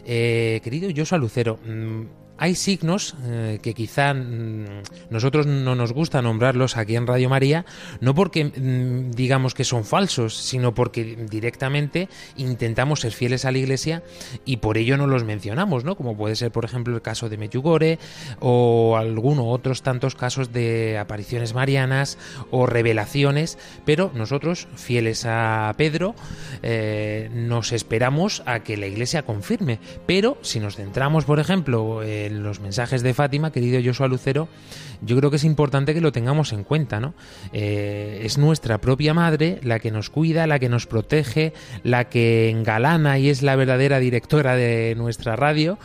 [0.05, 2.03] eh, querido Joshua Lucero, mmm,
[2.39, 7.65] hay signos eh, que quizá mm, nosotros no nos gusta nombrarlos aquí en Radio María,
[8.01, 13.59] no porque mm, digamos que son falsos, sino porque directamente intentamos ser fieles a la
[13.59, 14.03] Iglesia
[14.45, 15.97] y por ello no los mencionamos, ¿no?
[15.97, 17.99] Como puede ser, por ejemplo, el caso de Medjugorje
[18.41, 22.19] o algunos otros tantos casos de apariciones marianas
[22.51, 26.15] o revelaciones, pero nosotros, fieles a Pedro,
[26.63, 29.79] eh, nos esperamos a que la Iglesia confirme.
[30.07, 34.49] Pero si nos centramos, por ejemplo, los mensajes de Fátima, querido Joshua Lucero,
[35.03, 37.15] yo creo que es importante que lo tengamos en cuenta, ¿no?
[37.53, 41.53] Eh, es nuestra propia madre la que nos cuida, la que nos protege,
[41.83, 45.79] la que engalana y es la verdadera directora de nuestra radio.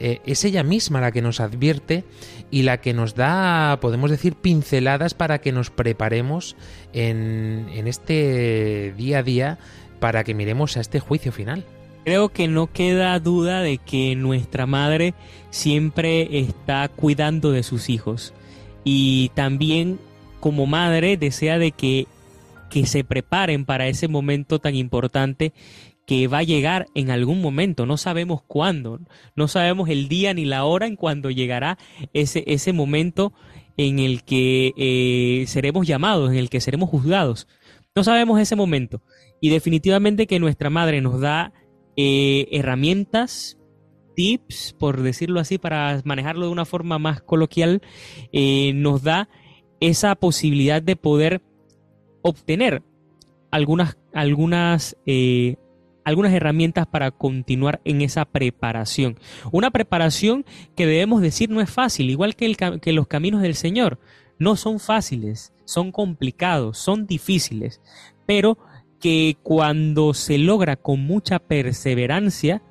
[0.00, 2.04] Eh, es ella misma la que nos advierte
[2.50, 6.56] y la que nos da, podemos decir, pinceladas para que nos preparemos
[6.92, 9.58] en, en este día a día
[10.00, 11.64] para que miremos a este juicio final.
[12.06, 15.12] Creo que no queda duda de que nuestra madre
[15.50, 18.32] siempre está cuidando de sus hijos
[18.84, 19.98] y también
[20.38, 22.06] como madre desea de que,
[22.70, 25.52] que se preparen para ese momento tan importante
[26.06, 29.00] que va a llegar en algún momento, no sabemos cuándo,
[29.34, 31.76] no sabemos el día ni la hora en cuando llegará
[32.12, 33.32] ese, ese momento
[33.76, 37.48] en el que eh, seremos llamados, en el que seremos juzgados.
[37.96, 39.02] No sabemos ese momento.
[39.40, 41.52] Y definitivamente que nuestra madre nos da
[41.96, 43.58] eh, herramientas,
[44.14, 47.82] tips, por decirlo así, para manejarlo de una forma más coloquial,
[48.32, 49.28] eh, nos da
[49.80, 51.42] esa posibilidad de poder
[52.22, 52.82] obtener
[53.50, 55.56] algunas, algunas, eh,
[56.04, 59.18] algunas herramientas para continuar en esa preparación.
[59.52, 60.44] Una preparación
[60.74, 63.98] que debemos decir no es fácil, igual que, el, que los caminos del Señor.
[64.38, 67.80] No son fáciles, son complicados, son difíciles,
[68.26, 68.58] pero
[69.00, 72.62] que cuando se logra con mucha perseverancia,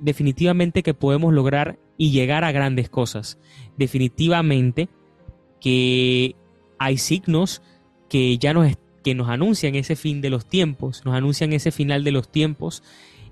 [0.00, 3.38] definitivamente que podemos lograr y llegar a grandes cosas.
[3.76, 4.88] Definitivamente
[5.60, 6.34] que
[6.78, 7.62] hay signos
[8.08, 12.04] que ya nos, que nos anuncian ese fin de los tiempos, nos anuncian ese final
[12.04, 12.82] de los tiempos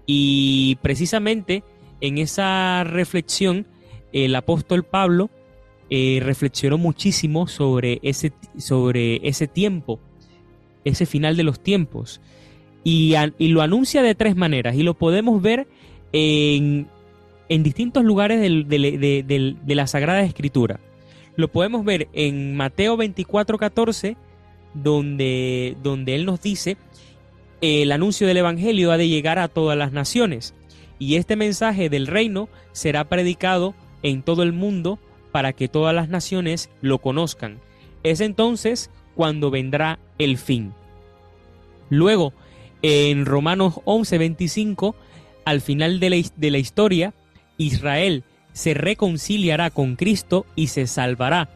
[0.06, 1.62] y precisamente
[2.00, 3.66] en esa reflexión
[4.12, 5.30] el apóstol Pablo
[5.90, 10.00] eh, reflexionó muchísimo sobre ese, sobre ese tiempo
[10.84, 12.20] ese final de los tiempos.
[12.84, 15.68] Y, lo anuncia de tres maneras y lo podemos ver
[16.12, 16.88] en,
[17.48, 20.80] en distintos lugares de, la Sagrada Escritura.
[21.36, 24.16] Lo podemos ver en Mateo 24, 14,
[24.74, 26.76] donde, donde Él nos dice,
[27.60, 30.54] el anuncio del Evangelio ha de llegar a todas las naciones
[30.98, 34.98] y este mensaje del reino será predicado en todo el mundo
[35.30, 37.58] para que todas las naciones lo conozcan.
[38.02, 40.72] Es entonces cuando vendrá el fin.
[41.90, 42.32] Luego,
[42.82, 44.94] en Romanos 11:25,
[45.44, 46.10] al final de
[46.50, 47.14] la, historia,
[47.58, 51.48] Israel se reconciliará con Cristo y se salvará.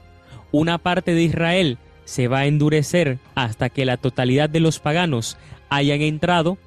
[0.52, 5.36] Una parte de Israel se va a endurecer hasta que la totalidad de los paganos
[5.68, 6.58] hayan entrado,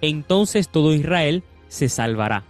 [0.00, 2.44] entonces todo Israel se salvará.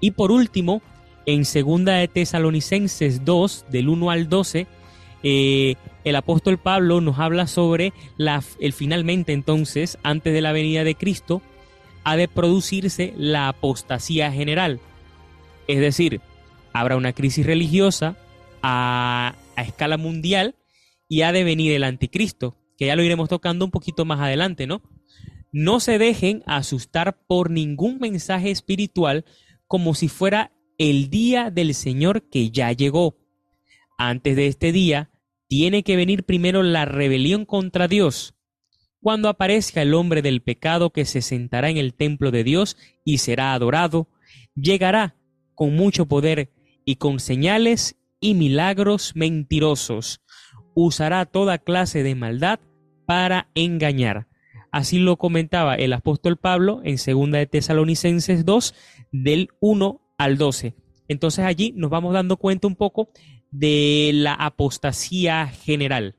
[0.00, 0.82] Y por último,
[1.26, 4.66] en segunda de Tesalonicenses 2, del 1 al 12,
[5.22, 10.84] eh, el apóstol Pablo nos habla sobre la, el finalmente entonces, antes de la venida
[10.84, 11.42] de Cristo,
[12.04, 14.80] ha de producirse la apostasía general.
[15.66, 16.20] Es decir,
[16.72, 18.16] habrá una crisis religiosa
[18.62, 20.56] a, a escala mundial
[21.08, 24.66] y ha de venir el anticristo, que ya lo iremos tocando un poquito más adelante,
[24.66, 24.82] ¿no?
[25.52, 29.24] No se dejen asustar por ningún mensaje espiritual
[29.66, 33.16] como si fuera el día del Señor que ya llegó.
[33.96, 35.10] Antes de este día,
[35.56, 38.34] tiene que venir primero la rebelión contra Dios.
[39.00, 43.18] Cuando aparezca el hombre del pecado que se sentará en el templo de Dios y
[43.18, 44.08] será adorado,
[44.56, 45.14] llegará
[45.54, 46.50] con mucho poder
[46.84, 50.22] y con señales y milagros mentirosos.
[50.74, 52.58] Usará toda clase de maldad
[53.06, 54.26] para engañar.
[54.72, 58.74] Así lo comentaba el apóstol Pablo en 2 de Tesalonicenses 2
[59.12, 60.74] del 1 al 12.
[61.06, 63.10] Entonces allí nos vamos dando cuenta un poco
[63.54, 66.16] de la apostasía general.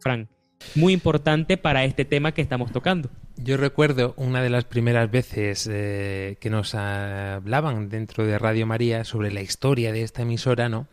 [0.00, 0.28] Frank,
[0.76, 3.10] muy importante para este tema que estamos tocando.
[3.36, 9.04] Yo recuerdo una de las primeras veces eh, que nos hablaban dentro de Radio María
[9.04, 10.88] sobre la historia de esta emisora, ¿no?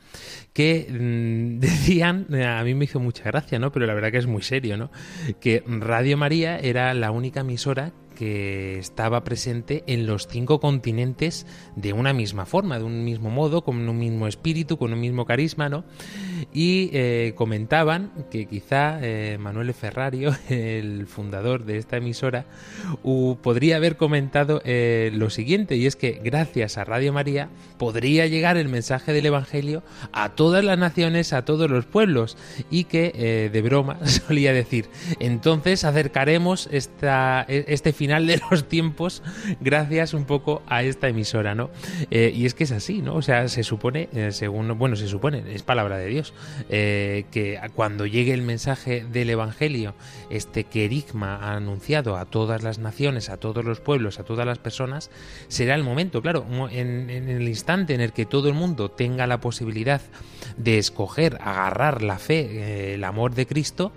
[0.54, 3.72] Que mm, decían, a mí me hizo mucha gracia, ¿no?
[3.72, 4.92] Pero la verdad que es muy serio, ¿no?
[5.40, 11.46] Que Radio María era la única emisora que estaba presente en los cinco continentes
[11.76, 15.26] de una misma forma, de un mismo modo, con un mismo espíritu, con un mismo
[15.26, 15.84] carisma, ¿no?
[16.54, 22.46] Y eh, comentaban que quizá eh, Manuel Ferrario, el fundador de esta emisora,
[23.42, 28.58] podría haber comentado eh, lo siguiente, y es que gracias a Radio María podría llegar
[28.58, 32.38] el mensaje del Evangelio a todas las naciones, a todos los pueblos,
[32.70, 34.88] y que de broma solía decir,
[35.20, 39.24] entonces acercaremos esta, este final final de los tiempos
[39.60, 41.72] gracias un poco a esta emisora, ¿no?
[42.12, 43.16] Eh, y es que es así, ¿no?
[43.16, 46.36] O sea, se supone, eh, según, bueno, se supone, es palabra de Dios,
[46.70, 49.96] eh, que cuando llegue el mensaje del Evangelio,
[50.30, 55.10] este querigma anunciado a todas las naciones, a todos los pueblos, a todas las personas,
[55.48, 59.42] será el momento, claro, en el instante en el que todo el mundo tenga la
[59.42, 60.02] posibilidad
[60.58, 63.92] de escoger, agarrar la fe, el amor de Cristo,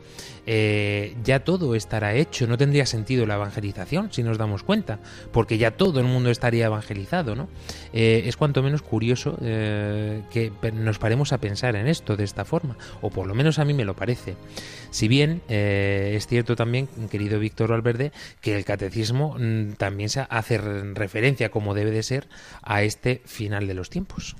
[0.50, 2.46] eh, ya todo estará hecho.
[2.46, 4.98] No tendría sentido la evangelización, si nos damos cuenta,
[5.30, 7.50] porque ya todo el mundo estaría evangelizado, ¿no?
[7.92, 12.46] Eh, es cuanto menos curioso eh, que nos paremos a pensar en esto de esta
[12.46, 14.36] forma, o por lo menos a mí me lo parece.
[14.90, 20.56] Si bien es cierto también, querido Víctor Valverde, que el catecismo mm, también se hace
[20.56, 22.26] referencia, como debe de ser,
[22.62, 24.34] a este final de los tiempos.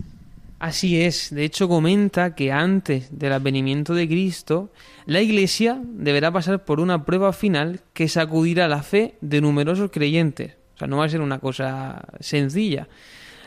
[0.59, 4.73] Así es, de hecho comenta que antes del advenimiento de Cristo,
[5.07, 10.57] la Iglesia deberá pasar por una prueba final que sacudirá la fe de numerosos creyentes.
[10.75, 12.89] O sea, no va a ser una cosa sencilla.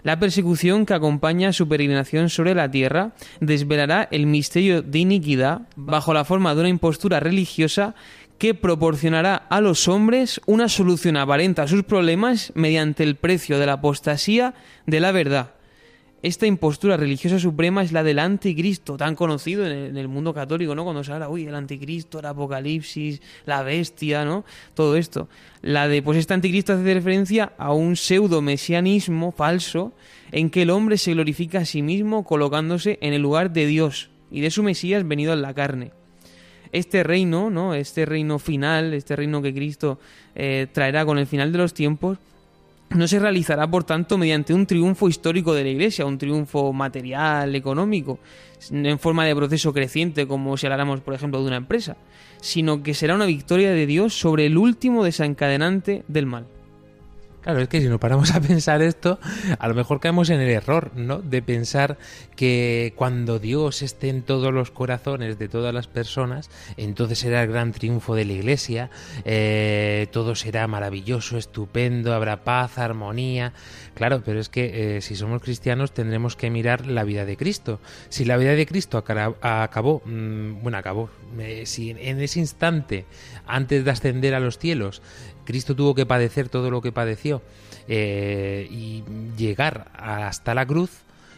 [0.03, 6.13] La persecución que acompaña su peregrinación sobre la tierra desvelará el misterio de iniquidad bajo
[6.13, 7.93] la forma de una impostura religiosa
[8.37, 13.65] que proporcionará a los hombres una solución aparente a sus problemas mediante el precio de
[13.65, 14.55] la apostasía
[14.87, 15.51] de la verdad
[16.23, 20.83] esta impostura religiosa suprema es la del anticristo, tan conocido en el, mundo católico, ¿no?
[20.83, 24.45] Cuando se habla, uy, el anticristo, el apocalipsis, la bestia, ¿no?
[24.75, 25.29] Todo esto.
[25.63, 29.93] La de, pues este anticristo hace referencia a un pseudo mesianismo falso
[30.31, 34.11] en que el hombre se glorifica a sí mismo colocándose en el lugar de Dios
[34.29, 35.91] y de su Mesías venido en la carne.
[36.71, 37.73] Este reino, ¿no?
[37.73, 39.99] Este reino final, este reino que Cristo
[40.35, 42.19] eh, traerá con el final de los tiempos,
[42.95, 47.55] no se realizará, por tanto, mediante un triunfo histórico de la Iglesia, un triunfo material,
[47.55, 48.19] económico,
[48.69, 51.97] en forma de proceso creciente, como si habláramos, por ejemplo, de una empresa,
[52.41, 56.45] sino que será una victoria de Dios sobre el último desencadenante del mal.
[57.41, 59.19] Claro, es que si nos paramos a pensar esto,
[59.57, 61.19] a lo mejor caemos en el error, ¿no?
[61.21, 61.97] De pensar
[62.35, 67.49] que cuando Dios esté en todos los corazones de todas las personas, entonces será el
[67.49, 68.91] gran triunfo de la Iglesia,
[69.25, 73.53] eh, todo será maravilloso, estupendo, habrá paz, armonía.
[73.95, 77.79] Claro, pero es que eh, si somos cristianos tendremos que mirar la vida de Cristo.
[78.09, 83.05] Si la vida de Cristo acabó, mm, bueno, acabó, eh, si en ese instante,
[83.47, 85.01] antes de ascender a los cielos,
[85.45, 87.41] Cristo tuvo que padecer todo lo que padeció
[87.87, 89.03] eh, y
[89.37, 90.91] llegar hasta la cruz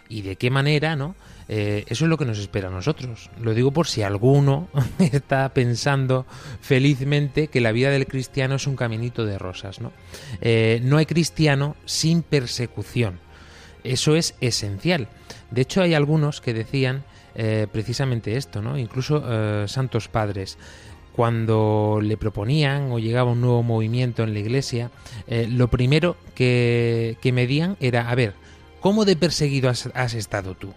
[0.09, 1.15] y de qué manera, ¿no?
[1.49, 3.29] Eh, eso es lo que nos espera a nosotros.
[3.41, 4.67] Lo digo por si alguno
[4.99, 6.25] está pensando
[6.61, 9.91] felizmente que la vida del cristiano es un caminito de rosas, ¿no?
[10.41, 13.19] Eh, no hay cristiano sin persecución.
[13.83, 15.09] Eso es esencial.
[15.51, 17.03] De hecho, hay algunos que decían
[17.71, 18.77] precisamente esto, ¿no?
[18.77, 20.59] Incluso santos padres
[21.15, 24.91] cuando le proponían o llegaba un nuevo movimiento en la iglesia,
[25.27, 28.33] eh, lo primero que, que medían era, a ver,
[28.81, 30.73] ¿cómo de perseguido has estado tú?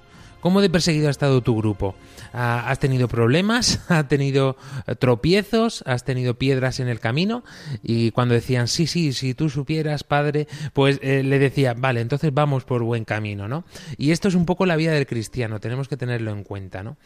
[0.47, 1.97] ¿Cómo de perseguido ha estado tu grupo?
[2.33, 3.81] Ah, ¿Has tenido problemas?
[3.89, 5.83] ¿Has tenido eh, tropiezos?
[5.87, 7.43] ¿Has tenido piedras en el camino?
[7.83, 12.33] Y cuando decían, sí, sí, si tú supieras, padre, pues eh, le decía, vale, entonces
[12.33, 13.65] vamos por buen camino, ¿no?
[13.97, 16.97] Y esto es un poco la vida del cristiano, tenemos que tenerlo en cuenta, ¿no?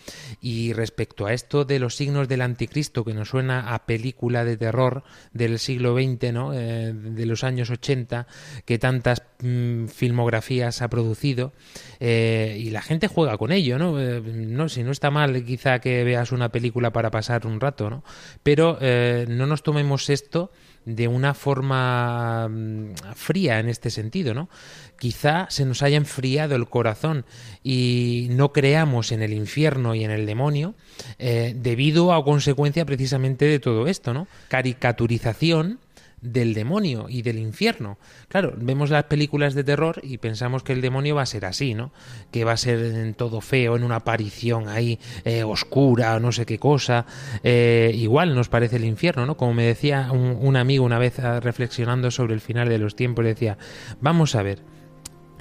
[0.43, 4.59] Y respecto a esto de los signos del anticristo, que nos suena a película de
[4.59, 6.53] terror del siglo XX, ¿no?
[6.53, 8.27] Eh, de los años 80,
[8.67, 11.55] que tantas mm, filmografías ha producido,
[12.01, 14.01] y la gente juega con ello, ¿no?
[14.01, 17.91] Eh, no, si no está mal quizá que veas una película para pasar un rato,
[17.91, 18.05] ¿no?
[18.43, 20.51] Pero eh, no nos tomemos esto
[20.85, 24.49] de una forma mm, fría en este sentido, ¿no?
[24.99, 27.25] Quizá se nos haya enfriado el corazón
[27.63, 30.75] y no creamos en el infierno y en el demonio
[31.19, 34.27] eh, debido a consecuencia precisamente de todo esto, ¿no?
[34.49, 35.79] Caricaturización
[36.23, 37.99] del demonio y del infierno.
[38.29, 41.75] Claro, vemos las películas de terror y pensamos que el demonio va a ser así,
[41.75, 41.93] ¿no?
[42.31, 46.33] Que va a ser en todo feo, en una aparición ahí eh, oscura o no
[46.33, 47.07] sé qué cosa.
[47.43, 49.37] Eh, igual nos parece el infierno, ¿no?
[49.37, 52.97] Como me decía un, un amigo una vez ah, reflexionando sobre el final de los
[52.97, 53.59] tiempos, decía,
[54.01, 54.61] vamos a ver,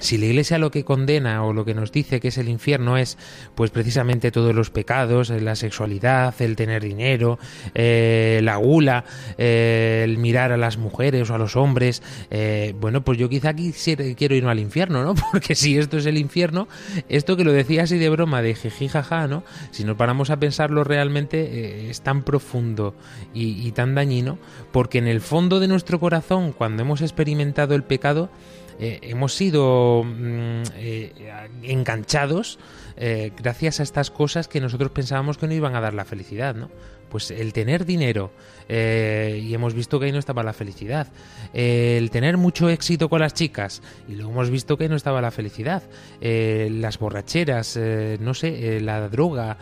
[0.00, 2.96] si la Iglesia lo que condena o lo que nos dice que es el infierno
[2.96, 3.16] es,
[3.54, 7.38] pues precisamente todos los pecados, eh, la sexualidad, el tener dinero,
[7.74, 9.04] eh, la gula,
[9.38, 12.02] eh, el mirar a las mujeres o a los hombres,
[12.80, 15.14] bueno, pues yo quizá quisiera, quiero irme al infierno, ¿no?
[15.32, 16.66] Porque si esto es el infierno,
[17.08, 19.44] esto que lo decía así de broma, de jiji jaja, ¿no?
[19.70, 22.94] Si nos paramos a pensarlo realmente, es tan profundo
[23.34, 24.38] y tan dañino,
[24.72, 28.30] porque en el fondo de nuestro corazón, cuando hemos experimentado el pecado,
[28.80, 31.12] eh, hemos sido mm, eh,
[31.62, 32.58] enganchados
[32.96, 36.54] eh, gracias a estas cosas que nosotros pensábamos que no iban a dar la felicidad,
[36.54, 36.70] ¿no?
[37.10, 38.30] Pues el tener dinero,
[38.68, 41.08] eh, y hemos visto que ahí no estaba la felicidad.
[41.52, 44.94] Eh, el tener mucho éxito con las chicas, y luego hemos visto que ahí no
[44.94, 45.82] estaba la felicidad.
[46.20, 47.76] Las borracheras,
[48.20, 49.58] no sé, la droga,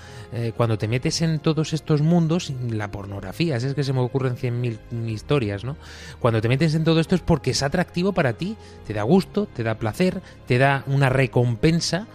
[0.59, 4.61] cuando te metes en todos estos mundos, la pornografía, es que se me ocurren cien
[4.61, 5.79] mil historias, ¿no?
[6.19, 9.47] Cuando te metes en todo esto es porque es atractivo para ti, te da gusto,
[9.47, 12.09] te da placer, te da una recompensa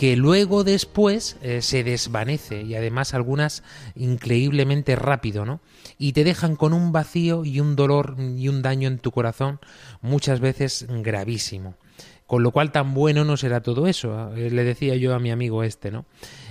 [0.00, 3.62] que luego después eh, se desvanece y además algunas
[3.94, 5.60] increíblemente rápido, ¿no?
[5.98, 9.60] Y te dejan con un vacío y un dolor y un daño en tu corazón
[10.00, 11.74] muchas veces gravísimo.
[12.24, 15.32] Con lo cual tan bueno no será todo eso, eh, le decía yo a mi
[15.32, 16.06] amigo este, ¿no?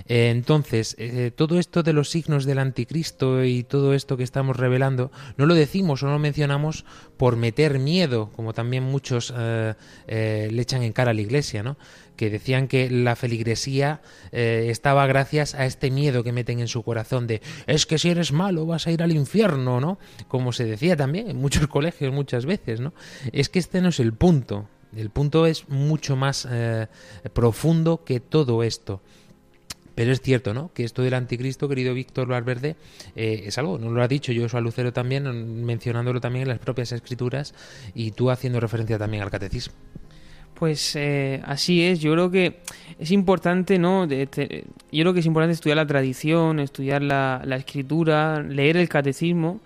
[0.06, 0.96] Eh, entonces,
[1.34, 5.54] todo esto de los signos del anticristo y todo esto que estamos revelando, no lo
[5.54, 6.84] decimos o no lo mencionamos
[7.16, 11.78] por meter miedo, como también muchos le echan en cara a la iglesia, ¿no?
[12.20, 16.82] Que decían que la feligresía eh, estaba gracias a este miedo que meten en su
[16.82, 19.98] corazón de es que si eres malo vas a ir al infierno, ¿no?
[20.28, 22.92] Como se decía también en muchos colegios muchas veces, ¿no?
[23.32, 24.68] Es que este no es el punto.
[24.94, 26.88] El punto es mucho más eh,
[27.32, 29.00] profundo que todo esto.
[29.94, 30.74] Pero es cierto, ¿no?
[30.74, 32.76] Que esto del anticristo, querido Víctor Valverde,
[33.16, 36.58] eh, es algo, no lo ha dicho yo, a Lucero también, mencionándolo también en las
[36.58, 37.54] propias escrituras
[37.94, 39.74] y tú haciendo referencia también al catecismo.
[40.60, 42.58] Pues eh, así es, yo creo que
[42.98, 44.06] es importante, ¿no?
[44.06, 49.60] Yo creo que es importante estudiar la tradición, estudiar la, la escritura, leer el catecismo,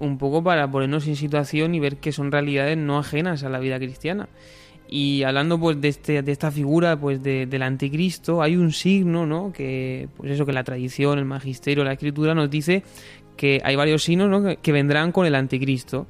[0.00, 3.58] un poco para ponernos en situación y ver que son realidades no ajenas a la
[3.58, 4.28] vida cristiana.
[4.86, 9.24] Y hablando pues de, este, de esta figura pues de- del anticristo, hay un signo,
[9.24, 9.50] ¿no?
[9.50, 12.82] Que, pues eso, que la tradición, el magisterio, la escritura nos dice
[13.38, 14.42] que hay varios signos ¿no?
[14.42, 16.06] que, que vendrán con el anticristo.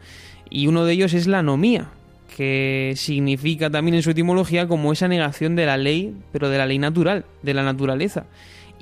[0.50, 1.88] Y uno de ellos es la anomía,
[2.36, 6.66] que significa también en su etimología como esa negación de la ley, pero de la
[6.66, 8.26] ley natural, de la naturaleza.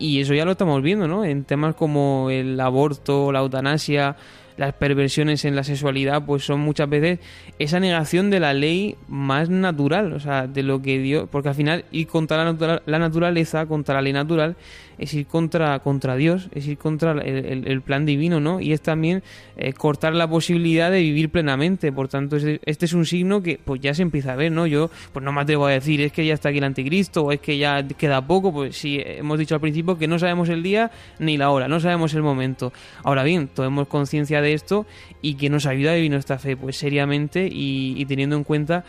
[0.03, 1.25] Y eso ya lo estamos viendo, ¿no?
[1.25, 4.17] En temas como el aborto, la eutanasia,
[4.57, 7.21] las perversiones en la sexualidad, pues son muchas veces
[7.59, 11.55] esa negación de la ley más natural, o sea, de lo que Dios, porque al
[11.55, 14.57] final ir contra la, natura- la naturaleza, contra la ley natural,
[14.99, 18.61] es ir contra, contra Dios, es ir contra el, el- plan divino, ¿no?
[18.61, 19.23] Y es también
[19.57, 21.91] eh, cortar la posibilidad de vivir plenamente.
[21.91, 24.67] Por tanto, este, este es un signo que pues ya se empieza a ver, ¿no?
[24.67, 27.33] Yo pues no me atrevo a decir es que ya está aquí el anticristo o
[27.33, 30.63] es que ya queda poco, pues sí, hemos dicho al principio que no sabemos el
[30.63, 32.73] día ni la hora, no sabemos el momento.
[33.03, 34.87] Ahora bien, tomemos conciencia de esto
[35.21, 38.85] y que nos ayuda a vivir nuestra fe pues seriamente y, teniendo en cuenta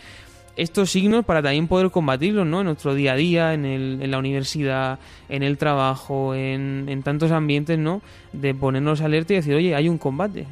[0.56, 2.60] estos signos para también poder combatirlos ¿no?
[2.60, 7.01] en nuestro día a día, en, el, en la universidad, en el trabajo, en, en
[7.01, 8.04] tantos ambientes, ¿no?
[8.34, 10.45] de ponernos alerta y decir, oye, hay un combate.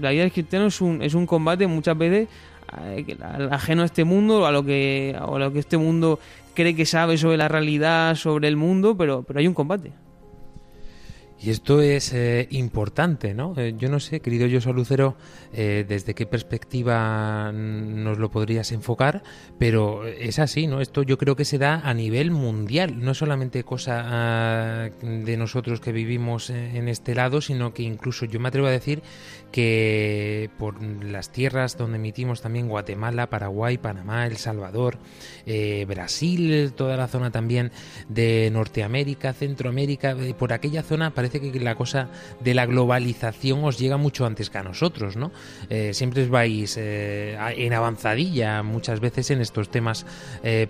[0.00, 2.28] La vida del cristiano es un, es un combate muchas veces
[2.68, 6.18] al- ajeno a este mundo, a lo que, a lo que este mundo
[6.54, 9.92] cree que sabe sobre la realidad, sobre el mundo, pero, pero hay un combate.
[11.40, 13.54] Y esto es eh, importante, ¿no?
[13.56, 15.14] Eh, yo no sé, querido Joshua Lucero,
[15.52, 19.22] eh, desde qué perspectiva nos lo podrías enfocar,
[19.56, 20.80] pero es así, ¿no?
[20.80, 25.78] Esto yo creo que se da a nivel mundial, no solamente cosa ah, de nosotros
[25.78, 29.00] que vivimos eh, en este lado, sino que incluso yo me atrevo a decir
[29.50, 34.98] que por las tierras donde emitimos también Guatemala, Paraguay, Panamá, El Salvador,
[35.46, 37.72] eh, Brasil, toda la zona también
[38.08, 42.08] de Norteamérica, Centroamérica, eh, por aquella zona parece que la cosa
[42.40, 45.32] de la globalización os llega mucho antes que a nosotros, ¿no?
[45.70, 50.06] Eh, siempre os vais en avanzadilla muchas veces en estos temas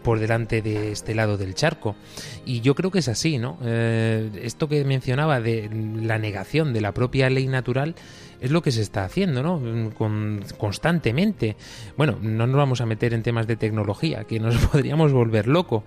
[0.02, 1.96] por delante de este lado del charco.
[2.44, 3.58] Y yo creo que es así, ¿no?
[3.62, 5.68] Esto que mencionaba de
[6.02, 7.94] la negación de la propia ley natural
[8.40, 9.90] es lo que se está haciendo, ¿no?
[9.94, 11.56] Con, constantemente.
[11.96, 15.84] Bueno, no nos vamos a meter en temas de tecnología, que nos podríamos volver loco,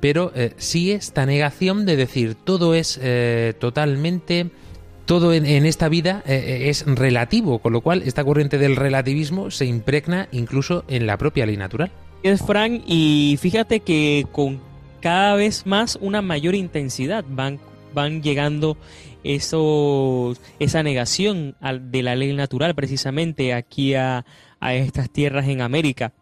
[0.00, 4.50] pero eh, sí esta negación de decir todo es eh, totalmente
[5.06, 9.66] todo en, esta vida eh, es relativo, con lo cual esta corriente del relativismo se
[9.66, 11.90] impregna incluso en la propia ley natural.
[12.22, 14.60] Es Frank, y fíjate que con
[15.00, 17.58] cada vez más una mayor intensidad van,
[17.92, 18.76] van llegando
[19.24, 24.24] esos, esa negación de la ley natural precisamente aquí a,
[24.60, 26.12] a estas tierras en América.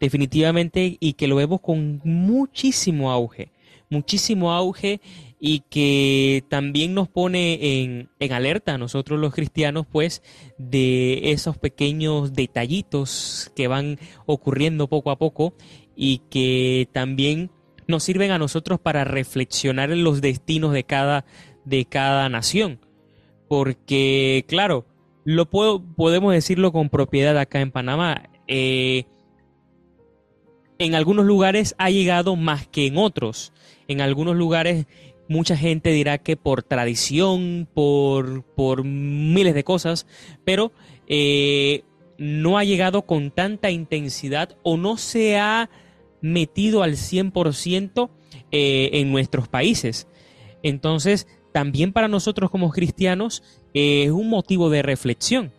[0.00, 3.52] Definitivamente, y que lo vemos con muchísimo auge,
[3.88, 5.00] muchísimo auge
[5.40, 10.22] y que también nos pone en, en alerta a nosotros los cristianos, pues,
[10.58, 15.54] de esos pequeños detallitos que van ocurriendo poco a poco
[15.96, 17.50] y que también
[17.86, 21.26] nos sirven a nosotros para reflexionar en los destinos de cada,
[21.64, 22.80] de cada nación.
[23.48, 24.86] Porque, claro,
[25.24, 28.28] lo puedo, podemos decirlo con propiedad acá en Panamá.
[28.46, 29.04] eh,
[30.78, 33.52] en algunos lugares ha llegado más que en otros.
[33.86, 34.86] En algunos lugares
[35.28, 40.06] mucha gente dirá que por tradición, por, por miles de cosas,
[40.44, 40.72] pero
[41.06, 41.84] eh,
[42.18, 45.70] no ha llegado con tanta intensidad o no se ha
[46.20, 48.10] metido al 100%
[48.50, 50.08] eh, en nuestros países.
[50.62, 53.44] Entonces, también para nosotros como cristianos
[53.74, 55.52] eh, es un motivo de reflexión,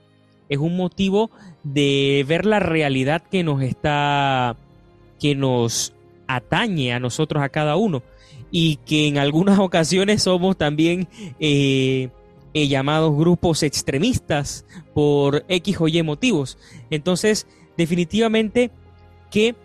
[0.50, 1.32] es un motivo
[1.64, 4.58] de ver la realidad que nos está,
[5.22, 5.94] que nos
[6.28, 8.04] atañe a nosotros, a cada uno,
[8.52, 11.08] y que en algunas ocasiones somos también
[11.40, 12.10] eh,
[12.54, 16.58] eh, llamados grupos extremistas por X o Y motivos.
[16.90, 18.70] Entonces, definitivamente
[19.32, 19.56] que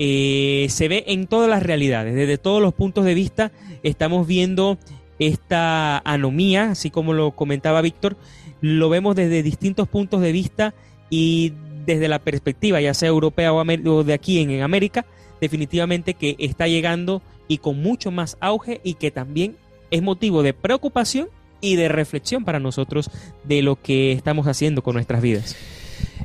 [0.00, 3.52] se ve en todas las realidades, desde todos los puntos de vista,
[3.84, 4.78] estamos viendo
[5.18, 8.16] esta anomía, así como lo comentaba Víctor,
[8.60, 10.74] lo vemos desde distintos puntos de vista
[11.10, 11.52] y
[11.86, 15.06] desde la perspectiva, ya sea europea o, o de aquí en América,
[15.40, 19.56] definitivamente que está llegando y con mucho más auge y que también
[19.90, 21.28] es motivo de preocupación
[21.60, 23.10] y de reflexión para nosotros
[23.44, 25.56] de lo que estamos haciendo con nuestras vidas.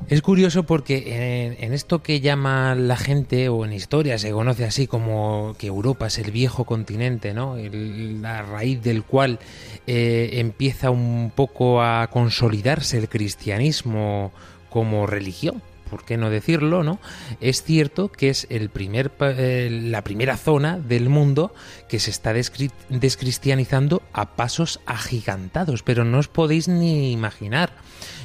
[0.10, 4.86] Es curioso porque en, esto que llama la gente, o en historia se conoce así
[4.86, 7.58] como que Europa es el viejo continente, ¿no?
[7.58, 9.40] El- la raíz del cual
[9.88, 14.32] eh, empieza un poco a consolidarse el cristianismo
[14.70, 15.62] como religión.
[15.90, 17.00] ¿Por qué no decirlo, no?
[17.40, 21.54] Es cierto que es el primer, eh, la primera zona del mundo
[21.88, 27.74] que se está descri- descristianizando a pasos agigantados, pero no os podéis ni imaginar.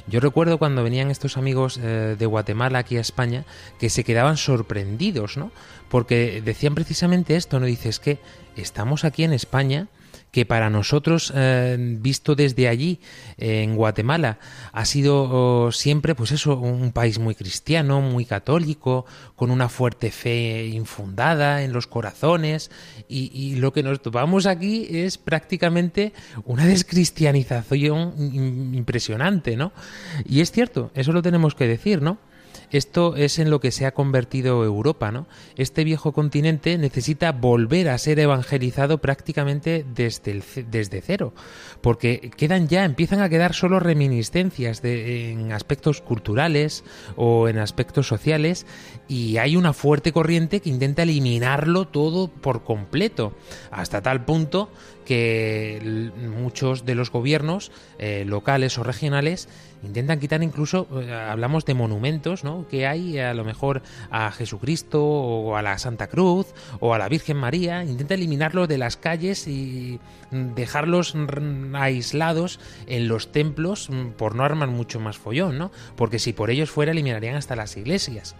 [0.06, 3.44] Yo recuerdo cuando venían estos amigos eh, de Guatemala aquí a España
[3.78, 5.52] que se quedaban sorprendidos, ¿no?
[5.90, 7.66] Porque decían precisamente esto, ¿no?
[7.66, 8.18] Dices que
[8.56, 9.88] estamos aquí en España
[10.30, 13.00] que para nosotros, eh, visto desde allí,
[13.38, 14.38] en Guatemala,
[14.72, 15.22] ha sido
[15.66, 19.06] oh, siempre, pues eso, un país muy cristiano, muy católico,
[19.36, 22.70] con una fuerte fe infundada en los corazones,
[23.08, 26.12] y, y lo que nos topamos aquí es prácticamente
[26.44, 26.66] una
[27.28, 29.72] descristianización im- impresionante, ¿no?
[30.24, 32.18] Y es cierto, eso lo tenemos que decir, ¿no?
[32.70, 35.26] Esto es en lo que se ha convertido Europa, ¿no?
[35.56, 41.32] Este viejo continente necesita volver a ser evangelizado prácticamente desde, desde cero,
[41.80, 46.84] porque quedan ya, empiezan a quedar solo reminiscencias en aspectos culturales
[47.16, 48.66] o en aspectos sociales
[49.08, 53.32] y hay una fuerte corriente que intenta eliminarlo todo por completo,
[53.70, 54.70] hasta tal punto
[55.08, 59.48] que muchos de los gobiernos eh, locales o regionales
[59.82, 62.57] intentan quitar incluso, eh, hablamos de monumentos, ¿no?
[62.66, 66.46] Que hay a lo mejor a Jesucristo o a la Santa Cruz
[66.80, 70.00] o a la Virgen María, intenta eliminarlos de las calles y
[70.30, 71.14] dejarlos
[71.74, 75.70] aislados en los templos mm, por no armar mucho más follón, ¿no?
[75.96, 78.36] Porque si por ellos fuera eliminarían hasta las iglesias.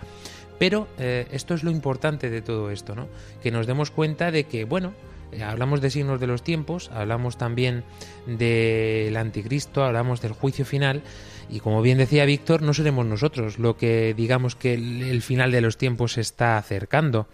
[0.59, 3.09] Pero eh, esto es lo importante de todo esto, ¿no?
[3.43, 4.93] Que nos demos cuenta de que, bueno,
[5.31, 7.85] eh, hablamos de signos de los tiempos, hablamos también
[8.27, 11.03] del anticristo, hablamos del juicio final,
[11.51, 15.61] y como bien decía Víctor, no seremos nosotros lo que digamos que el, final de
[15.61, 17.29] los tiempos se está acercando.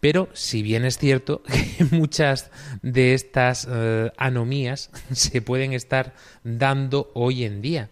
[0.00, 1.42] Pero si bien es cierto
[1.78, 2.50] que muchas
[2.82, 7.90] de estas eh, anomías se pueden estar dando hoy en día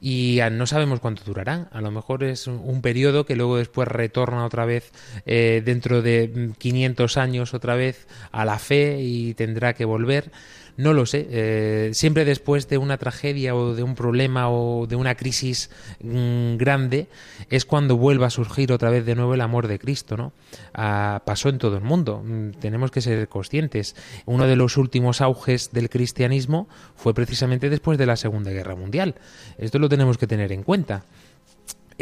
[0.00, 1.68] y ah, no sabemos cuánto durarán.
[1.72, 4.92] A lo mejor es un, periodo que luego después retorna otra vez
[5.26, 10.32] eh, dentro de mm, 500 años otra vez a la fe y tendrá que volver.
[10.76, 11.26] No lo sé.
[11.30, 15.70] eh, siempre después de una tragedia o de un problema o de una crisis
[16.02, 17.08] mm, grande
[17.50, 20.32] es cuando vuelve a surgir otra vez de nuevo el amor de Cristo, ¿no?
[20.74, 22.22] Ah, pasó en todo el mundo.
[22.24, 23.96] Mm, Tenemos que ser conscientes.
[24.26, 29.14] Uno de los últimos auges del cristianismo fue precisamente después de la Segunda Guerra Mundial.
[29.58, 31.04] Esto lo tenemos que tener en cuenta.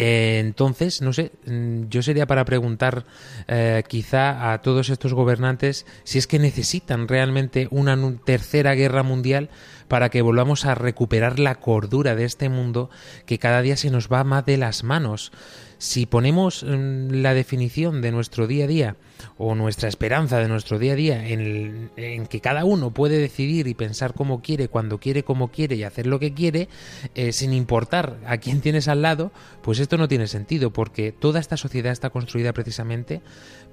[0.01, 3.05] Eh, entonces, no sé, mm, yo sería para preguntar
[3.49, 9.51] eh, quizá a todos estos gobernantes si es que necesitan realmente una tercera guerra mundial
[9.88, 12.90] para que volvamos a recuperar la cordura de este mundo
[13.26, 15.32] que cada día se nos va más de las manos.
[15.79, 18.97] Si ponemos mm, la definición de nuestro día a día
[19.37, 21.91] o nuestra esperanza de nuestro día a día en,
[22.29, 26.07] que cada uno puede decidir y pensar como quiere, cuando quiere, como quiere y hacer
[26.07, 26.68] lo que quiere,
[27.14, 29.31] eh, sin importar a quién tienes al lado,
[29.62, 33.22] pues esto no tiene sentido, porque toda esta sociedad está construida precisamente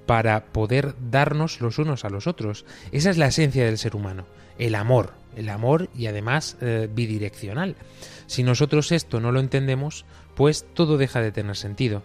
[0.06, 2.66] para poder darnos los unos a los otros.
[2.92, 4.26] Esa es la esencia del ser humano,
[4.60, 7.76] el amor, el amor y además eh, bidireccional.
[8.28, 12.04] Si nosotros esto no lo entendemos, pues todo deja de tener sentido.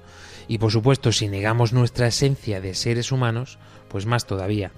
[0.48, 3.58] Y por supuesto, si negamos nuestra esencia de seres humanos,
[3.88, 4.72] pues más todavía.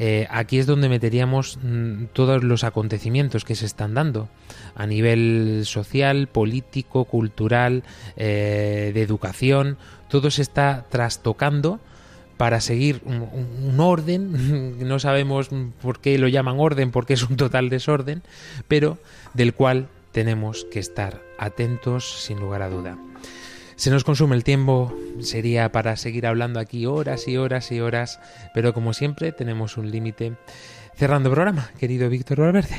[0.00, 4.28] Eh, aquí es donde meteríamos mm, todos los acontecimientos que se están dando
[4.76, 7.82] a nivel social, político, cultural,
[8.16, 9.76] eh, de educación.
[10.08, 11.80] Todo se está trastocando
[12.36, 15.50] para seguir un, un- un orden, no sabemos
[15.82, 18.22] por qué lo llaman orden, porque es un total desorden,
[18.68, 18.98] pero
[19.34, 22.98] del cual tenemos que estar atentos sin lugar a duda.
[23.76, 28.18] Se nos consume el tiempo, sería para seguir hablando aquí horas y horas y horas,
[28.52, 30.34] pero como siempre tenemos un límite.
[30.96, 32.74] Cerrando programa, querido Víctor Valverde.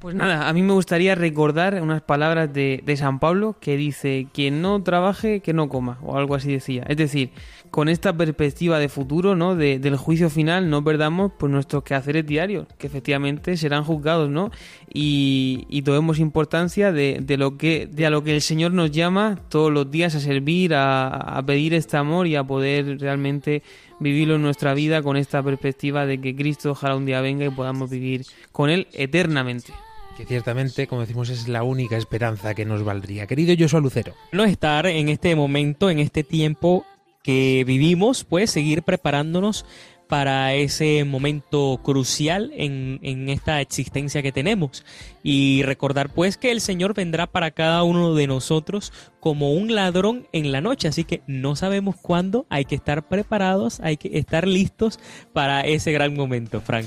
[0.00, 4.26] Pues nada, a mí me gustaría recordar unas palabras de, de San Pablo que dice,
[4.34, 6.84] quien no trabaje, que no coma, o algo así decía.
[6.88, 7.30] Es decir,
[7.70, 9.56] con esta perspectiva de futuro, ¿no?
[9.56, 14.50] De- del juicio final, no perdamos pues nuestros quehaceres diarios, que efectivamente serán juzgados, ¿no?
[14.96, 18.92] Y, y tomemos importancia de, de lo que, de a lo que el Señor nos
[18.92, 23.64] llama todos los días a servir, a, a pedir este amor y a poder realmente
[23.98, 27.50] vivirlo en nuestra vida con esta perspectiva de que Cristo ojalá un día venga y
[27.50, 29.72] podamos vivir con Él eternamente.
[30.16, 33.26] Que ciertamente, como decimos, es la única esperanza que nos valdría.
[33.26, 34.14] Querido Joshua Lucero.
[34.30, 36.86] no estar en este momento, en este tiempo
[37.24, 39.64] que vivimos, pues seguir preparándonos
[40.08, 44.84] para ese momento crucial en, en esta existencia que tenemos.
[45.22, 50.28] Y recordar pues que el Señor vendrá para cada uno de nosotros como un ladrón
[50.32, 54.46] en la noche, así que no sabemos cuándo, hay que estar preparados, hay que estar
[54.46, 55.00] listos
[55.32, 56.84] para ese gran momento, Frank.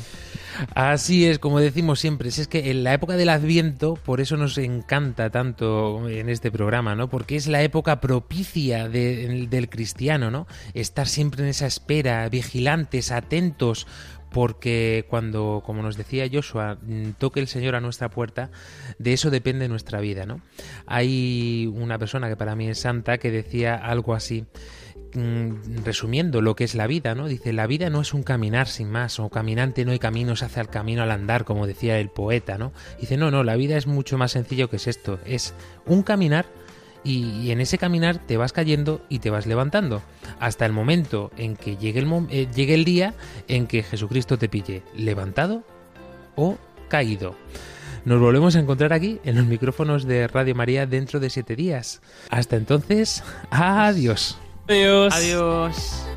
[0.73, 4.37] Así es, como decimos siempre, si es que en la época del Adviento, por eso
[4.37, 7.09] nos encanta tanto en este programa, ¿no?
[7.09, 10.47] Porque es la época propicia de- del cristiano, ¿no?
[10.73, 13.87] Estar siempre en esa espera, vigilantes, atentos,
[14.31, 16.77] porque cuando, como nos decía Joshua,
[17.17, 18.49] toque el Señor a nuestra puerta,
[18.99, 20.41] de eso depende nuestra vida, ¿no?
[20.85, 24.45] Hay una persona que para mí es santa que decía algo así
[25.83, 27.27] resumiendo lo que es la vida, ¿no?
[27.27, 30.61] Dice, la vida no es un caminar sin más, o caminante no hay caminos hacia
[30.61, 32.71] el camino al andar, como decía el poeta, ¿no?
[32.99, 35.53] Dice, no, no, la vida es mucho más sencillo que es esto, es
[35.85, 36.45] un caminar
[37.03, 40.01] y, en ese caminar te vas cayendo y te vas levantando,
[40.39, 43.13] hasta el momento en que llegue el, eh, llegue el día
[43.47, 45.63] en que Jesucristo te pille levantado
[46.35, 46.57] o
[46.89, 47.35] caído.
[48.05, 52.01] Nos volvemos a encontrar aquí en los micrófonos de Radio María dentro de siete días.
[52.29, 54.37] Hasta entonces, adiós.
[54.67, 55.13] Adiós.
[55.13, 56.16] Adiós.